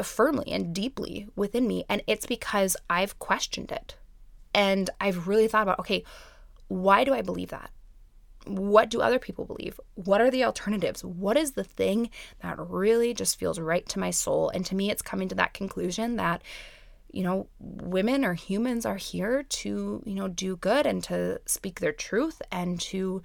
[0.03, 3.97] firmly and deeply within me and it's because I've questioned it.
[4.55, 6.05] And I've really thought about, okay,
[6.69, 7.71] why do I believe that?
[8.47, 9.79] What do other people believe?
[9.95, 11.05] What are the alternatives?
[11.05, 12.11] What is the thing
[12.41, 14.49] that really just feels right to my soul?
[14.49, 16.43] And to me, it's coming to that conclusion that
[17.13, 21.81] you know, women or humans are here to, you know, do good and to speak
[21.81, 23.23] their truth and to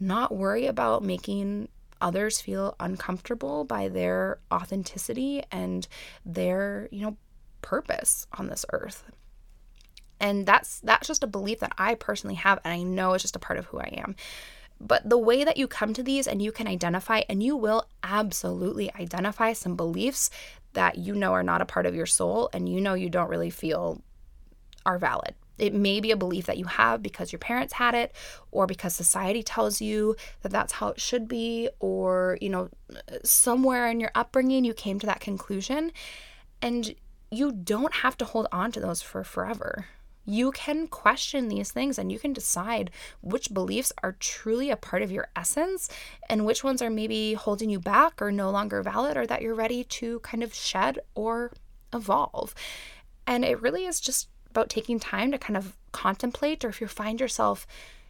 [0.00, 1.68] not worry about making
[2.00, 5.88] others feel uncomfortable by their authenticity and
[6.26, 7.16] their, you know,
[7.62, 9.04] purpose on this earth.
[10.20, 13.36] And that's that's just a belief that I personally have and I know it's just
[13.36, 14.16] a part of who I am.
[14.80, 17.88] But the way that you come to these and you can identify, and you will
[18.02, 20.30] absolutely identify some beliefs
[20.74, 23.30] that you know are not a part of your soul and you know you don't
[23.30, 24.02] really feel
[24.86, 25.34] are valid.
[25.58, 28.14] It may be a belief that you have because your parents had it,
[28.52, 32.70] or because society tells you that that's how it should be, or, you know,
[33.24, 35.92] somewhere in your upbringing you came to that conclusion.
[36.62, 36.94] And
[37.30, 39.86] you don't have to hold on to those for forever.
[40.30, 42.90] You can question these things and you can decide
[43.22, 45.88] which beliefs are truly a part of your essence
[46.28, 49.54] and which ones are maybe holding you back or no longer valid or that you're
[49.54, 51.52] ready to kind of shed or
[51.94, 52.54] evolve.
[53.26, 56.88] And it really is just about taking time to kind of contemplate, or if you
[56.88, 57.66] find yourself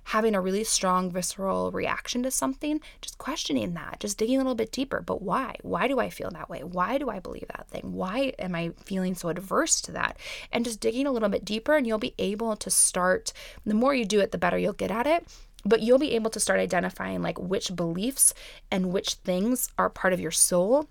[0.09, 4.55] having a really strong visceral reaction to something, just questioning that, just digging a little
[4.55, 5.03] bit deeper.
[5.03, 5.57] But why?
[5.61, 6.65] Why do I feel that way?
[6.65, 7.93] Why do I believe that thing?
[7.93, 10.17] Why am I feeling so adverse to that?
[10.51, 13.35] And just digging a little bit deeper, and you'll be able to start,
[13.67, 15.27] the more you do it, the better you'll get at it
[15.65, 18.33] but you'll be able to start identifying like which beliefs
[18.71, 20.89] and which things are part of your soul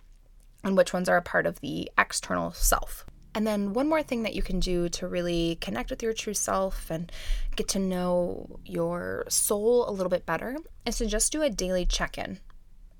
[0.61, 3.05] and which ones are a part of the external self.
[3.37, 6.33] And then, one more thing that you can do to really connect with your true
[6.33, 7.11] self and
[7.55, 10.57] get to know your soul a little bit better
[10.87, 12.39] is to just do a daily check in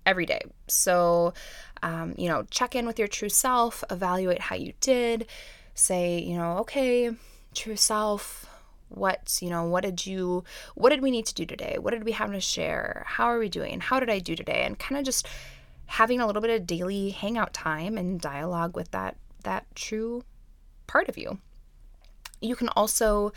[0.06, 0.42] every day.
[0.68, 1.34] So,
[1.82, 5.26] um, you know, check in with your true self, evaluate how you did,
[5.74, 7.10] say, you know, okay,
[7.56, 8.48] true self,
[8.90, 10.44] what you know what did you
[10.76, 11.78] what did we need to do today?
[11.80, 13.06] What did we have to share?
[13.08, 13.80] How are we doing?
[13.80, 14.62] How did i do today?
[14.66, 15.28] And kind of just
[15.88, 19.18] having a little bit of daily hangout time and dialogue with that
[19.48, 20.24] that true
[20.88, 21.40] part of you.
[22.42, 23.32] You can also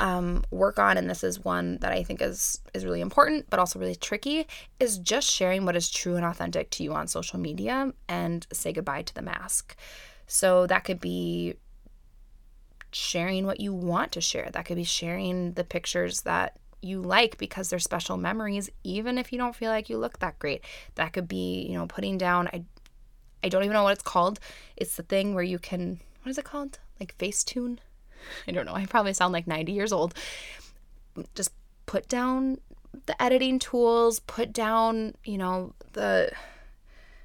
[0.00, 3.60] um, work on, and this is one that I think is is really important, but
[3.60, 4.46] also really tricky,
[4.80, 8.72] is just sharing what is true and authentic to you on social media and say
[8.72, 9.76] goodbye to the mask.
[10.26, 11.54] So that could be
[12.92, 14.48] sharing what you want to share.
[14.50, 19.30] That could be sharing the pictures that you like because they're special memories, even if
[19.30, 20.64] you don't feel like you look that great.
[20.94, 22.64] That could be, you know, putting down I
[23.42, 24.40] I don't even know what it's called.
[24.76, 26.78] It's the thing where you can what is it called?
[26.98, 27.78] Like Facetune?
[28.48, 28.74] I don't know.
[28.74, 30.14] I probably sound like 90 years old.
[31.34, 31.52] Just
[31.86, 32.58] put down
[33.06, 36.30] the editing tools, put down, you know, the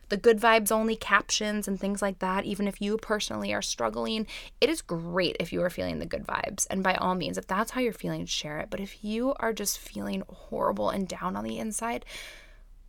[0.09, 2.45] the good vibes only captions and things like that.
[2.45, 4.27] Even if you personally are struggling,
[4.61, 6.67] it is great if you are feeling the good vibes.
[6.69, 8.69] And by all means, if that's how you're feeling, share it.
[8.69, 12.05] But if you are just feeling horrible and down on the inside,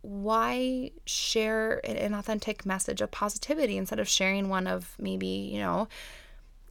[0.01, 5.87] why share an authentic message of positivity instead of sharing one of maybe, you know,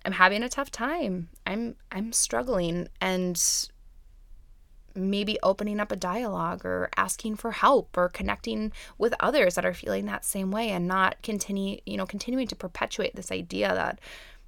[0.04, 1.28] I'm having a tough time.
[1.46, 3.42] I'm I'm struggling and
[4.94, 9.74] maybe opening up a dialogue or asking for help or connecting with others that are
[9.74, 14.00] feeling that same way and not continue, you know, continuing to perpetuate this idea that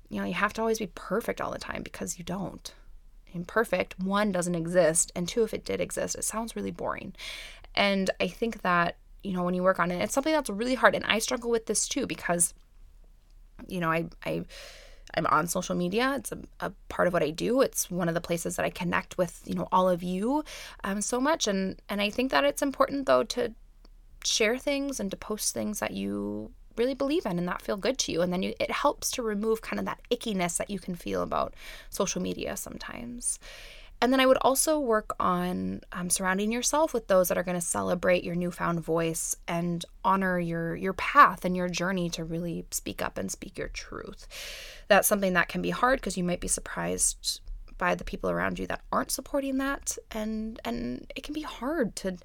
[0.09, 2.73] you know, you have to always be perfect all the time because you don't.
[3.35, 7.15] Imperfect, one doesn't exist, and two if it did exist, it sounds really boring.
[7.75, 10.75] And I think that, you know, when you work on it, it's something that's really
[10.75, 10.95] hard.
[10.95, 12.55] And I struggle with this too because,
[13.67, 14.45] you know, I, I,
[15.15, 16.15] I'm on social media.
[16.17, 17.61] It's a, a, part of what I do.
[17.61, 20.45] It's one of the places that I connect with, you know, all of you
[20.85, 21.47] um, so much.
[21.47, 23.55] And and I think that it's important though to
[24.25, 27.99] share things and to post things that you really believe in and that feel good
[27.99, 28.23] to you.
[28.23, 31.23] And then you it helps to remove kind of that ickiness that you can feel
[31.23, 31.55] about
[31.91, 33.39] social media sometimes.
[34.01, 37.59] And then I would also work on um, surrounding yourself with those that are going
[37.59, 42.65] to celebrate your newfound voice and honor your your path and your journey to really
[42.71, 44.29] speak up and speak your truth.
[44.87, 47.41] That's something that can be hard because you might be surprised
[47.77, 51.97] by the people around you that aren't supporting that, and and it can be hard
[51.97, 52.19] to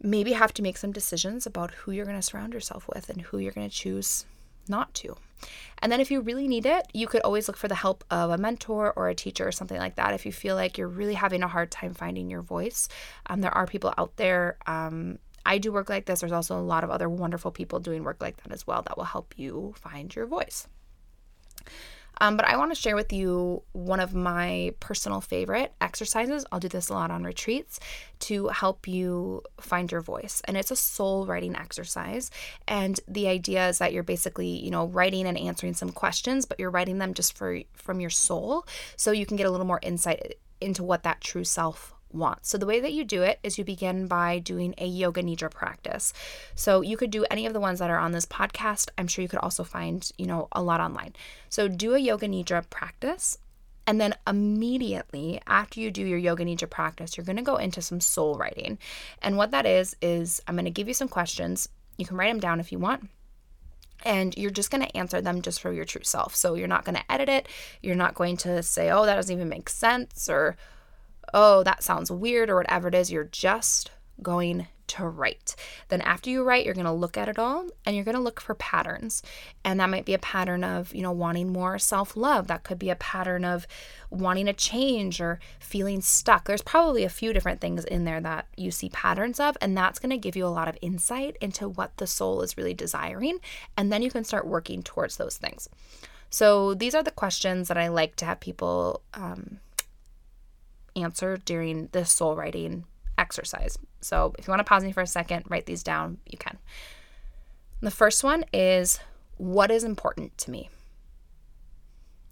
[0.00, 3.22] maybe have to make some decisions about who you're going to surround yourself with and
[3.22, 4.26] who you're going to choose
[4.68, 5.16] not to.
[5.80, 8.30] And then if you really need it, you could always look for the help of
[8.30, 10.14] a mentor or a teacher or something like that.
[10.14, 12.88] If you feel like you're really having a hard time finding your voice,
[13.26, 14.56] um, there are people out there.
[14.66, 16.20] Um, I do work like this.
[16.20, 18.96] There's also a lot of other wonderful people doing work like that as well that
[18.96, 20.66] will help you find your voice.
[22.20, 26.44] Um, but I want to share with you one of my personal favorite exercises.
[26.50, 27.80] I'll do this a lot on retreats
[28.20, 30.40] to help you find your voice.
[30.44, 32.30] And it's a soul writing exercise.
[32.66, 36.58] And the idea is that you're basically, you know, writing and answering some questions, but
[36.58, 39.80] you're writing them just for from your soul so you can get a little more
[39.82, 42.46] insight into what that true self want.
[42.46, 45.50] So the way that you do it is you begin by doing a yoga nidra
[45.50, 46.12] practice.
[46.54, 48.88] So you could do any of the ones that are on this podcast.
[48.96, 51.14] I'm sure you could also find, you know, a lot online.
[51.48, 53.38] So do a yoga nidra practice
[53.86, 57.80] and then immediately after you do your yoga nidra practice, you're going to go into
[57.80, 58.78] some soul writing.
[59.22, 61.68] And what that is is I'm going to give you some questions.
[61.96, 63.08] You can write them down if you want
[64.04, 66.34] and you're just going to answer them just for your true self.
[66.34, 67.48] So you're not going to edit it.
[67.82, 70.56] You're not going to say, oh, that doesn't even make sense, or
[71.36, 73.90] oh, that sounds weird or whatever it is, you're just
[74.22, 75.54] going to write.
[75.88, 78.22] Then, after you write, you're going to look at it all and you're going to
[78.22, 79.22] look for patterns.
[79.62, 82.46] And that might be a pattern of, you know, wanting more self love.
[82.46, 83.66] That could be a pattern of
[84.08, 86.46] wanting a change or feeling stuck.
[86.46, 89.58] There's probably a few different things in there that you see patterns of.
[89.60, 92.56] And that's going to give you a lot of insight into what the soul is
[92.56, 93.40] really desiring.
[93.76, 95.68] And then you can start working towards those things.
[96.30, 99.60] So, these are the questions that I like to have people um,
[100.96, 102.84] answer during this soul writing
[103.18, 103.78] exercise.
[104.00, 106.58] So if you want to pause me for a second, write these down, you can.
[107.80, 109.00] The first one is
[109.36, 110.70] what is important to me?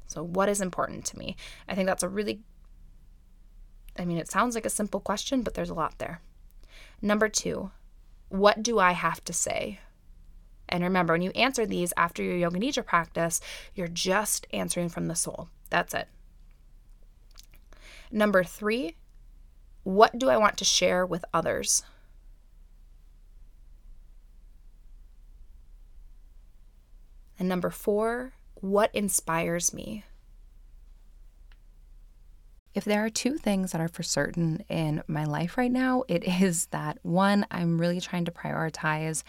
[0.07, 1.37] So, what is important to me?
[1.69, 2.41] I think that's a really,
[3.99, 6.21] I mean, it sounds like a simple question, but there's a lot there.
[7.03, 7.71] Number two,
[8.29, 9.81] what do I have to say?
[10.69, 13.41] And remember, when you answer these after your yoga nidra practice,
[13.75, 15.49] you're just answering from the soul.
[15.69, 16.09] That's it.
[18.15, 18.95] Number three,
[19.83, 21.83] what do I want to share with others?
[27.41, 30.05] And number four, what inspires me?
[32.73, 36.23] If there are two things that are for certain in my life right now, it
[36.41, 39.25] is that one, I'm really trying to prioritize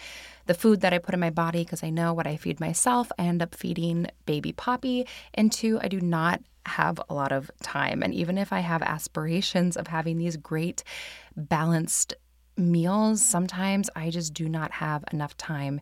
[0.45, 3.11] the food that I put in my body because I know what I feed myself,
[3.17, 5.07] I end up feeding baby Poppy.
[5.33, 8.01] And two, I do not have a lot of time.
[8.03, 10.83] And even if I have aspirations of having these great,
[11.35, 12.13] balanced
[12.57, 15.81] meals, sometimes I just do not have enough time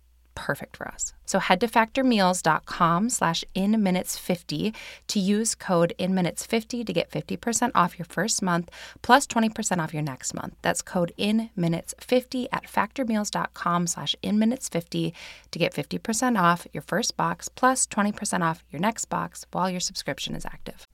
[0.35, 1.13] perfect for us.
[1.25, 4.75] So head to factormeals.com slash inminutes50
[5.07, 8.69] to use code inminutes50 to get 50% off your first month
[9.01, 10.55] plus 20% off your next month.
[10.61, 15.13] That's code inminutes50 at factormeals.com slash inminutes50
[15.51, 19.79] to get 50% off your first box plus 20% off your next box while your
[19.79, 20.87] subscription is active.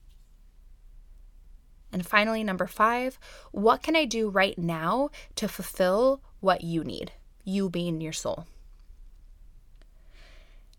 [1.92, 3.18] And finally, number five,
[3.50, 7.12] what can I do right now to fulfill what you need?
[7.44, 8.46] You being your soul.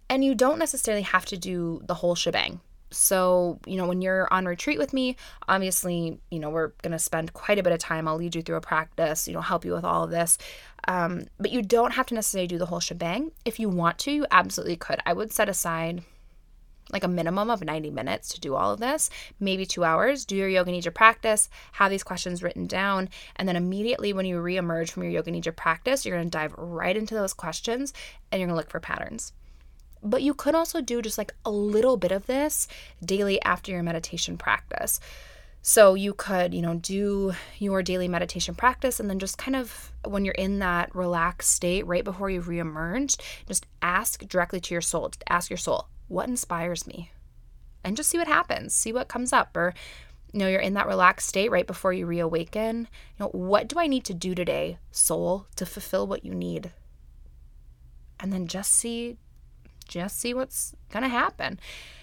[0.10, 2.62] And you don't necessarily have to do the whole shebang.
[2.92, 5.16] So, you know, when you're on retreat with me,
[5.48, 8.08] obviously, you know, we're going to spend quite a bit of time.
[8.08, 10.40] I'll lead you through a practice, you know, help you with all of this.
[10.88, 13.32] Um, but you don't have to necessarily do the whole shebang.
[13.46, 15.00] If you want to, you absolutely could.
[15.06, 16.04] I would set aside
[16.92, 20.26] like a minimum of 90 minutes to do all of this, maybe two hours.
[20.26, 24.38] Do your yoga nidra practice, have these questions written down, and then immediately when you
[24.38, 27.94] reemerge from your yoga nidra practice, you're to dive right into those questions
[28.32, 29.34] and you're to look for patterns.
[30.02, 32.68] But you could also do just like a little bit of this
[33.04, 35.00] daily after your meditation practice.
[35.62, 39.92] So you could, you know, do your daily meditation practice and then just kind of
[40.06, 44.82] when you're in that relaxed state right before you've reemerged, just ask directly to your
[44.82, 45.12] soul.
[45.28, 47.12] Ask your soul, what inspires me?
[47.84, 49.56] And just see what happens, see what comes up.
[49.58, 49.74] Or,
[50.32, 52.88] you know, you're in that relaxed state right before you reawaken.
[53.18, 56.72] You know, what do I need to do today, soul, to fulfill what you need?
[58.20, 59.18] And then just see
[59.90, 61.60] just see what's going to happen.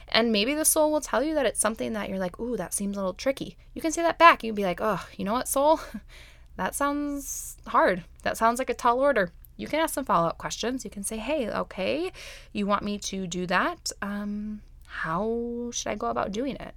[0.09, 2.75] And maybe the soul will tell you that it's something that you're like, ooh, that
[2.75, 3.57] seems a little tricky.
[3.75, 4.45] You can say that back.
[4.45, 5.81] You'd be like, oh, you know what, soul?
[6.57, 8.05] that sounds hard.
[8.23, 9.33] That sounds like a tall order.
[9.57, 10.85] You can ask some follow up questions.
[10.85, 12.13] You can say, hey, okay,
[12.53, 13.91] you want me to do that?
[14.03, 16.75] Um, how should I go about doing it?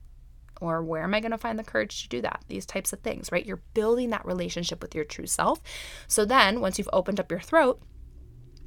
[0.62, 2.44] Or where am I going to find the courage to do that?
[2.48, 3.46] These types of things, right?
[3.46, 5.62] You're building that relationship with your true self.
[6.08, 7.82] So then, once you've opened up your throat,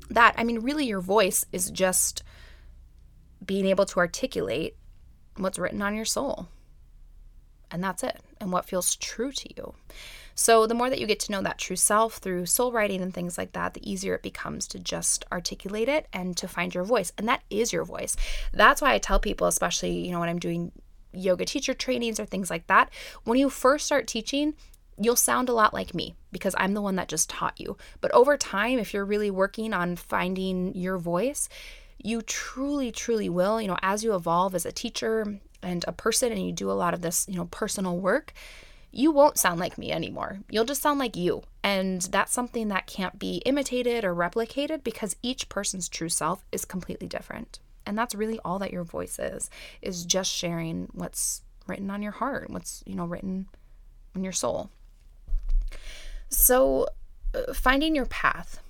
[0.09, 2.23] that, I mean, really, your voice is just
[3.45, 4.77] being able to articulate
[5.37, 6.49] what's written on your soul.
[7.71, 9.75] And that's it, and what feels true to you.
[10.35, 13.13] So, the more that you get to know that true self through soul writing and
[13.13, 16.85] things like that, the easier it becomes to just articulate it and to find your
[16.85, 17.13] voice.
[17.17, 18.17] And that is your voice.
[18.53, 20.73] That's why I tell people, especially, you know, when I'm doing
[21.13, 22.91] yoga teacher trainings or things like that,
[23.25, 24.55] when you first start teaching,
[24.99, 27.77] you'll sound a lot like me because I'm the one that just taught you.
[28.01, 31.49] But over time, if you're really working on finding your voice,
[31.99, 33.61] you truly, truly will.
[33.61, 36.73] You know, as you evolve as a teacher and a person and you do a
[36.73, 38.33] lot of this, you know, personal work,
[38.91, 40.41] you won't sound like me anymore.
[40.51, 41.43] You'll just sound like you.
[41.65, 46.65] And that's something that can't be imitated or replicated because each person's true self is
[46.65, 47.59] completely different.
[47.87, 52.13] And that's really all that your voice is, is just sharing what's written on your
[52.13, 53.47] heart, what's, you know, written
[54.15, 54.71] in your soul.
[56.29, 56.87] So,
[57.35, 58.61] uh, finding your path.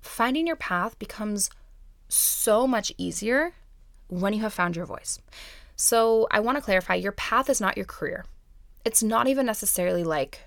[0.00, 1.50] Finding your path becomes
[2.12, 3.52] so much easier
[4.08, 5.18] when you have found your voice.
[5.76, 8.24] So, I want to clarify your path is not your career.
[8.84, 10.40] It's not even necessarily like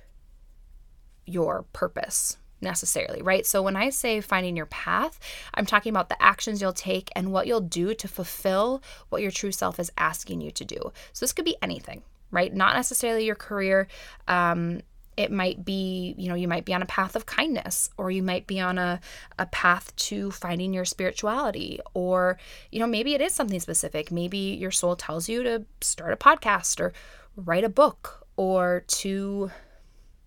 [1.26, 3.46] your purpose necessarily, right?
[3.46, 5.20] So when I say finding your path,
[5.54, 9.32] I'm talking about the actions you'll take and what you'll do to fulfill what your
[9.32, 10.92] true self is asking you to do.
[11.14, 12.54] So this could be anything, right?
[12.54, 13.88] Not necessarily your career.
[14.28, 14.82] Um,
[15.18, 18.22] it might be you know you might be on a path of kindness or you
[18.22, 19.00] might be on a,
[19.40, 22.38] a path to finding your spirituality or
[22.72, 24.12] you know maybe it is something specific.
[24.12, 26.94] Maybe your soul tells you to start a podcast or
[27.36, 29.52] write a book or to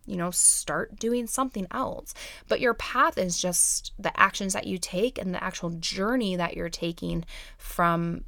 [0.07, 2.15] you know start doing something else.
[2.49, 6.57] But your path is just the actions that you take and the actual journey that
[6.57, 7.25] you're taking
[7.59, 8.25] from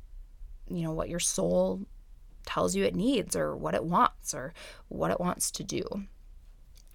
[0.68, 1.80] you know what your soul
[2.46, 4.52] tells you it needs or what it wants or
[4.88, 5.82] what it wants to do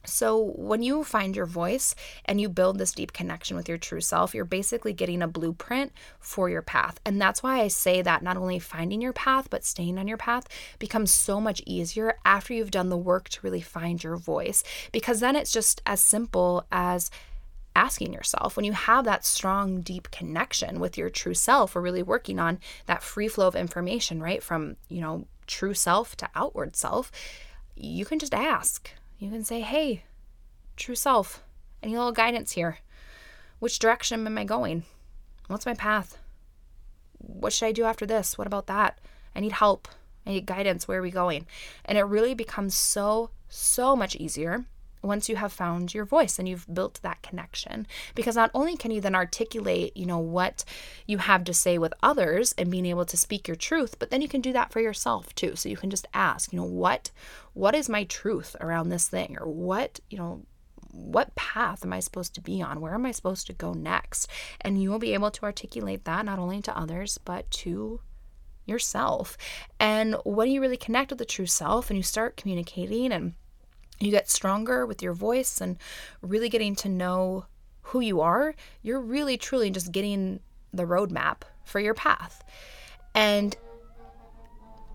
[0.05, 1.95] so, when you find your voice
[2.25, 5.91] and you build this deep connection with your true self, you're basically getting a blueprint
[6.19, 6.99] for your path.
[7.05, 10.17] And that's why I say that not only finding your path, but staying on your
[10.17, 10.47] path
[10.79, 14.63] becomes so much easier after you've done the work to really find your voice.
[14.91, 17.11] Because then it's just as simple as
[17.75, 22.03] asking yourself when you have that strong, deep connection with your true self, or really
[22.03, 24.41] working on that free flow of information, right?
[24.41, 27.11] From, you know, true self to outward self,
[27.75, 30.03] you can just ask you can say, hey,
[30.75, 31.43] true self,
[31.81, 32.79] any little guidance here?
[33.59, 34.83] Which direction am I going?
[35.47, 36.17] What's my path?
[37.17, 38.37] What should I do after this?
[38.37, 38.99] What about that?
[39.35, 39.87] I need help.
[40.25, 40.87] I need guidance.
[40.87, 41.45] Where are we going?
[41.85, 44.65] And it really becomes so, so much easier
[45.05, 48.91] once you have found your voice and you've built that connection because not only can
[48.91, 50.63] you then articulate you know what
[51.07, 54.21] you have to say with others and being able to speak your truth but then
[54.21, 57.11] you can do that for yourself too so you can just ask you know what
[57.53, 60.41] what is my truth around this thing or what you know
[60.91, 62.79] what path am I supposed to be on?
[62.79, 64.29] Where am I supposed to go next?
[64.61, 67.99] And you will be able to articulate that not only to others, but to
[68.65, 69.37] yourself.
[69.79, 73.33] And when you really connect with the true self and you start communicating and
[73.99, 75.77] you get stronger with your voice and
[76.21, 77.45] really getting to know
[77.81, 80.39] who you are, you're really truly just getting
[80.73, 82.43] the roadmap for your path.
[83.13, 83.55] And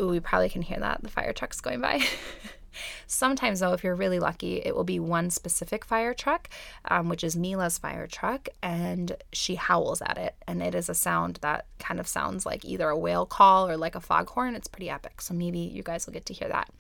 [0.00, 1.02] ooh, you probably can hear that.
[1.02, 2.02] The fire truck's going by.
[3.06, 6.48] Sometimes, though, if you're really lucky, it will be one specific fire truck,
[6.86, 10.36] um, which is Mila's fire truck, and she howls at it.
[10.46, 13.76] And it is a sound that kind of sounds like either a whale call or
[13.76, 14.54] like a foghorn.
[14.54, 15.20] It's pretty epic.
[15.20, 16.70] So maybe you guys will get to hear that.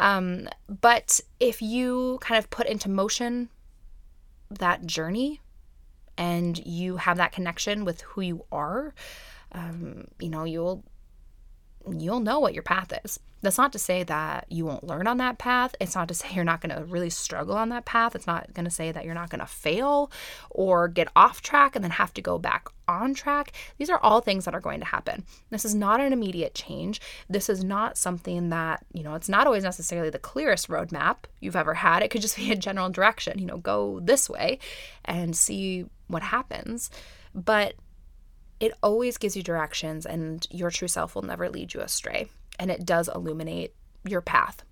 [0.00, 0.48] Um,
[0.80, 3.48] but if you kind of put into motion
[4.50, 5.40] that journey
[6.16, 8.94] and you have that connection with who you are,
[9.52, 10.84] um, you know, you'll
[11.90, 13.20] you'll know what your path is.
[13.42, 15.76] That's not to say that you won't learn on that path.
[15.78, 18.16] It's not to say you're not going to really struggle on that path.
[18.16, 20.10] It's not going to say that you're not going to fail
[20.48, 23.52] or get off track and then have to go back on track.
[23.76, 25.24] These are all things that are going to happen.
[25.50, 27.02] This is not an immediate change.
[27.28, 31.56] This is not something that, you know, it's not always necessarily the clearest roadmap you've
[31.56, 32.02] ever had.
[32.02, 34.58] It could just be a general direction, you know, go this way
[35.04, 36.90] and see what happens.
[37.34, 37.74] But
[38.60, 42.28] it always gives you directions, and your true self will never lead you astray.
[42.58, 43.74] And it does illuminate
[44.04, 44.62] your path.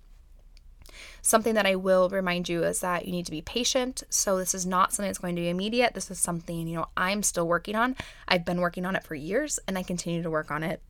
[1.21, 4.03] Something that I will remind you is that you need to be patient.
[4.09, 5.93] So, this is not something that's going to be immediate.
[5.93, 7.95] This is something, you know, I'm still working on.
[8.27, 10.81] I've been working on it for years and I continue to work on it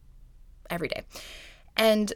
[0.70, 1.04] every day.
[1.78, 2.14] And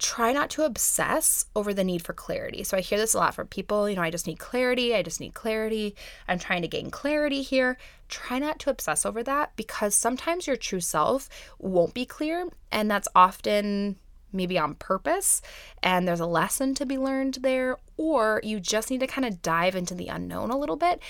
[0.00, 2.64] try not to obsess over the need for clarity.
[2.64, 5.02] So I hear this a lot from people, you know, I just need clarity, I
[5.02, 5.94] just need clarity.
[6.26, 7.76] I'm trying to gain clarity here.
[8.08, 11.28] Try not to obsess over that because sometimes your true self
[11.58, 13.96] won't be clear and that's often
[14.32, 15.42] maybe on purpose
[15.82, 19.42] and there's a lesson to be learned there or you just need to kind of
[19.42, 21.00] dive into the unknown a little bit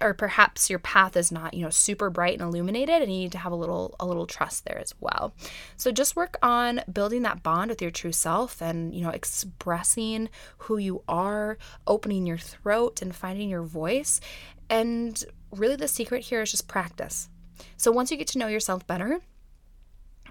[0.00, 3.32] or perhaps your path is not you know super bright and illuminated and you need
[3.32, 5.34] to have a little a little trust there as well.
[5.76, 10.28] So just work on building that bond with your true self and you know expressing
[10.58, 14.20] who you are opening your throat and finding your voice.
[14.68, 17.28] And really the secret here is just practice.
[17.76, 19.20] So once you get to know yourself better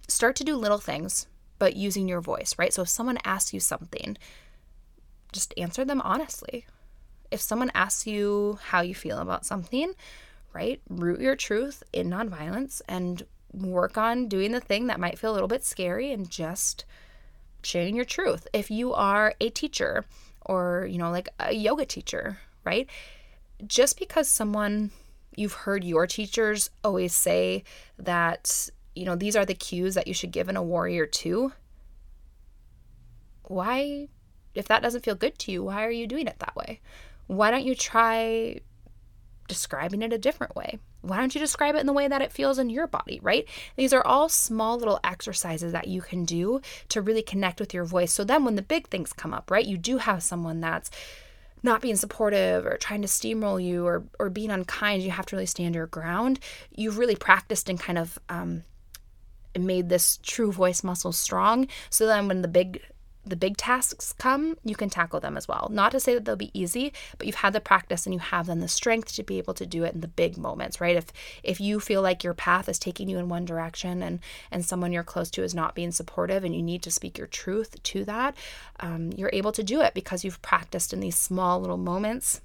[0.08, 1.26] start to do little things
[1.60, 2.74] but using your voice, right?
[2.74, 4.18] So if someone asks you something,
[5.32, 6.66] just answer them honestly.
[7.32, 9.94] If someone asks you how you feel about something,
[10.54, 10.82] right?
[10.90, 15.34] Root your truth in nonviolence and work on doing the thing that might feel a
[15.36, 16.86] little bit scary and just
[17.64, 18.48] sharing your truth.
[18.54, 20.06] If you are a teacher
[20.46, 22.90] or, you know, like a yoga teacher, right?
[23.66, 24.92] Just because someone
[25.36, 27.64] you've heard your teachers always say
[27.98, 31.52] that you know, these are the cues that you should give in a warrior two.
[33.44, 34.08] Why,
[34.56, 36.82] if that doesn't feel good to you, why are you doing it that way?
[37.28, 38.62] Why don't you try
[39.48, 40.80] describing it a different way?
[41.02, 43.48] Why don't you describe it in the way that it feels in your body, right?
[43.76, 47.86] These are all small little exercises that you can do to really connect with your
[47.86, 48.12] voice.
[48.12, 50.90] So then when the big things come up, right, you do have someone that's
[51.62, 55.36] not being supportive or trying to steamroll you or, or being unkind, you have to
[55.36, 56.40] really stand your ground.
[56.72, 58.64] You've really practiced and kind of um,
[59.60, 62.82] made this true voice muscle strong so then when the big
[63.26, 65.68] the big tasks come, you can tackle them as well.
[65.72, 68.46] Not to say that they'll be easy, but you've had the practice and you have
[68.46, 70.96] then the strength to be able to do it in the big moments, right?
[70.96, 71.08] If
[71.44, 74.20] if you feel like your path is taking you in one direction and
[74.52, 77.28] and someone you're close to is not being supportive and you need to speak your
[77.28, 78.36] truth to that,
[78.80, 82.42] um, you're able to do it because you've practiced in these small little moments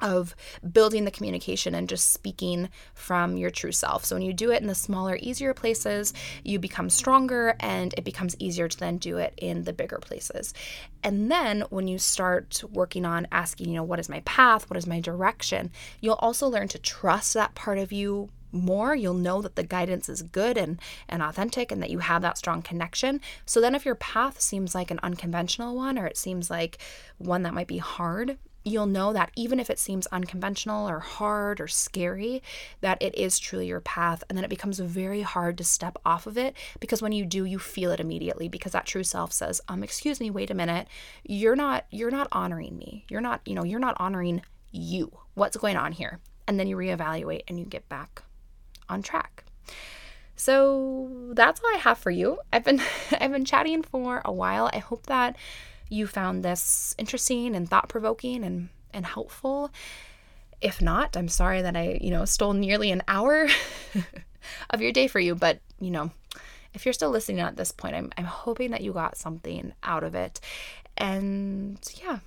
[0.00, 0.34] of
[0.72, 4.04] building the communication and just speaking from your true self.
[4.04, 8.04] So when you do it in the smaller, easier places, you become stronger and it
[8.04, 10.52] becomes easier to then do it in the bigger places.
[11.02, 14.68] And then when you start working on asking, you know, what is my path?
[14.68, 15.70] What is my direction?
[16.00, 20.08] You'll also learn to trust that part of you more you'll know that the guidance
[20.08, 23.84] is good and and authentic and that you have that strong connection so then if
[23.84, 26.78] your path seems like an unconventional one or it seems like
[27.18, 31.60] one that might be hard you'll know that even if it seems unconventional or hard
[31.60, 32.42] or scary,
[32.80, 34.24] that it is truly your path.
[34.28, 37.44] And then it becomes very hard to step off of it because when you do,
[37.44, 40.88] you feel it immediately because that true self says, um, excuse me, wait a minute.
[41.24, 43.04] You're not, you're not honoring me.
[43.08, 45.12] You're not, you know, you're not honoring you.
[45.34, 46.20] What's going on here?
[46.46, 48.22] And then you reevaluate and you get back
[48.88, 49.44] on track.
[50.36, 52.38] So that's all I have for you.
[52.52, 52.80] I've been
[53.20, 54.70] I've been chatting for a while.
[54.72, 55.36] I hope that
[55.88, 59.70] you found this interesting and thought provoking and, and helpful.
[60.60, 63.48] If not, I'm sorry that I, you know, stole nearly an hour
[64.70, 65.34] of your day for you.
[65.34, 66.10] But, you know,
[66.72, 70.04] if you're still listening at this point, I'm, I'm hoping that you got something out
[70.04, 70.40] of it.
[70.96, 72.18] And yeah,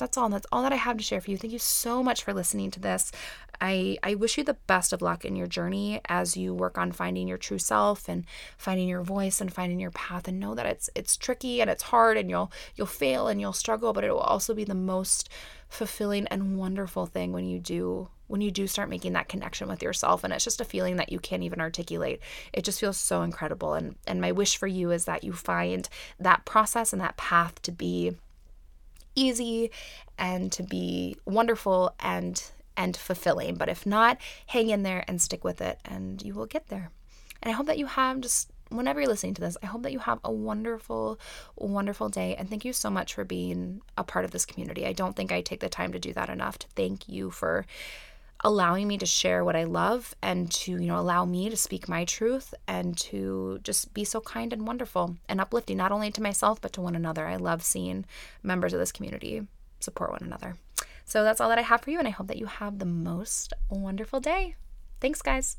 [0.00, 0.28] that's all.
[0.28, 1.36] That's all that I have to share for you.
[1.36, 3.12] Thank you so much for listening to this.
[3.60, 6.92] I, I wish you the best of luck in your journey as you work on
[6.92, 8.24] finding your true self and
[8.56, 11.84] finding your voice and finding your path and know that it's it's tricky and it's
[11.84, 15.28] hard and you'll you'll fail and you'll struggle, but it will also be the most
[15.68, 19.82] fulfilling and wonderful thing when you do when you do start making that connection with
[19.82, 22.20] yourself and it's just a feeling that you can't even articulate
[22.52, 25.88] it just feels so incredible and and my wish for you is that you find
[26.18, 28.16] that process and that path to be
[29.14, 29.70] easy
[30.18, 32.42] and to be wonderful and
[32.76, 33.56] and fulfilling.
[33.56, 36.90] But if not, hang in there and stick with it and you will get there.
[37.42, 39.92] And I hope that you have just whenever you're listening to this, I hope that
[39.92, 41.18] you have a wonderful,
[41.56, 42.36] wonderful day.
[42.36, 44.86] And thank you so much for being a part of this community.
[44.86, 47.66] I don't think I take the time to do that enough to thank you for
[48.42, 51.88] allowing me to share what I love and to, you know, allow me to speak
[51.88, 56.22] my truth and to just be so kind and wonderful and uplifting, not only to
[56.22, 57.26] myself, but to one another.
[57.26, 58.06] I love seeing
[58.42, 59.46] members of this community
[59.80, 60.56] support one another.
[61.04, 61.98] So that's all that I have for you.
[61.98, 64.54] And I hope that you have the most wonderful day.
[65.00, 65.56] Thanks, guys.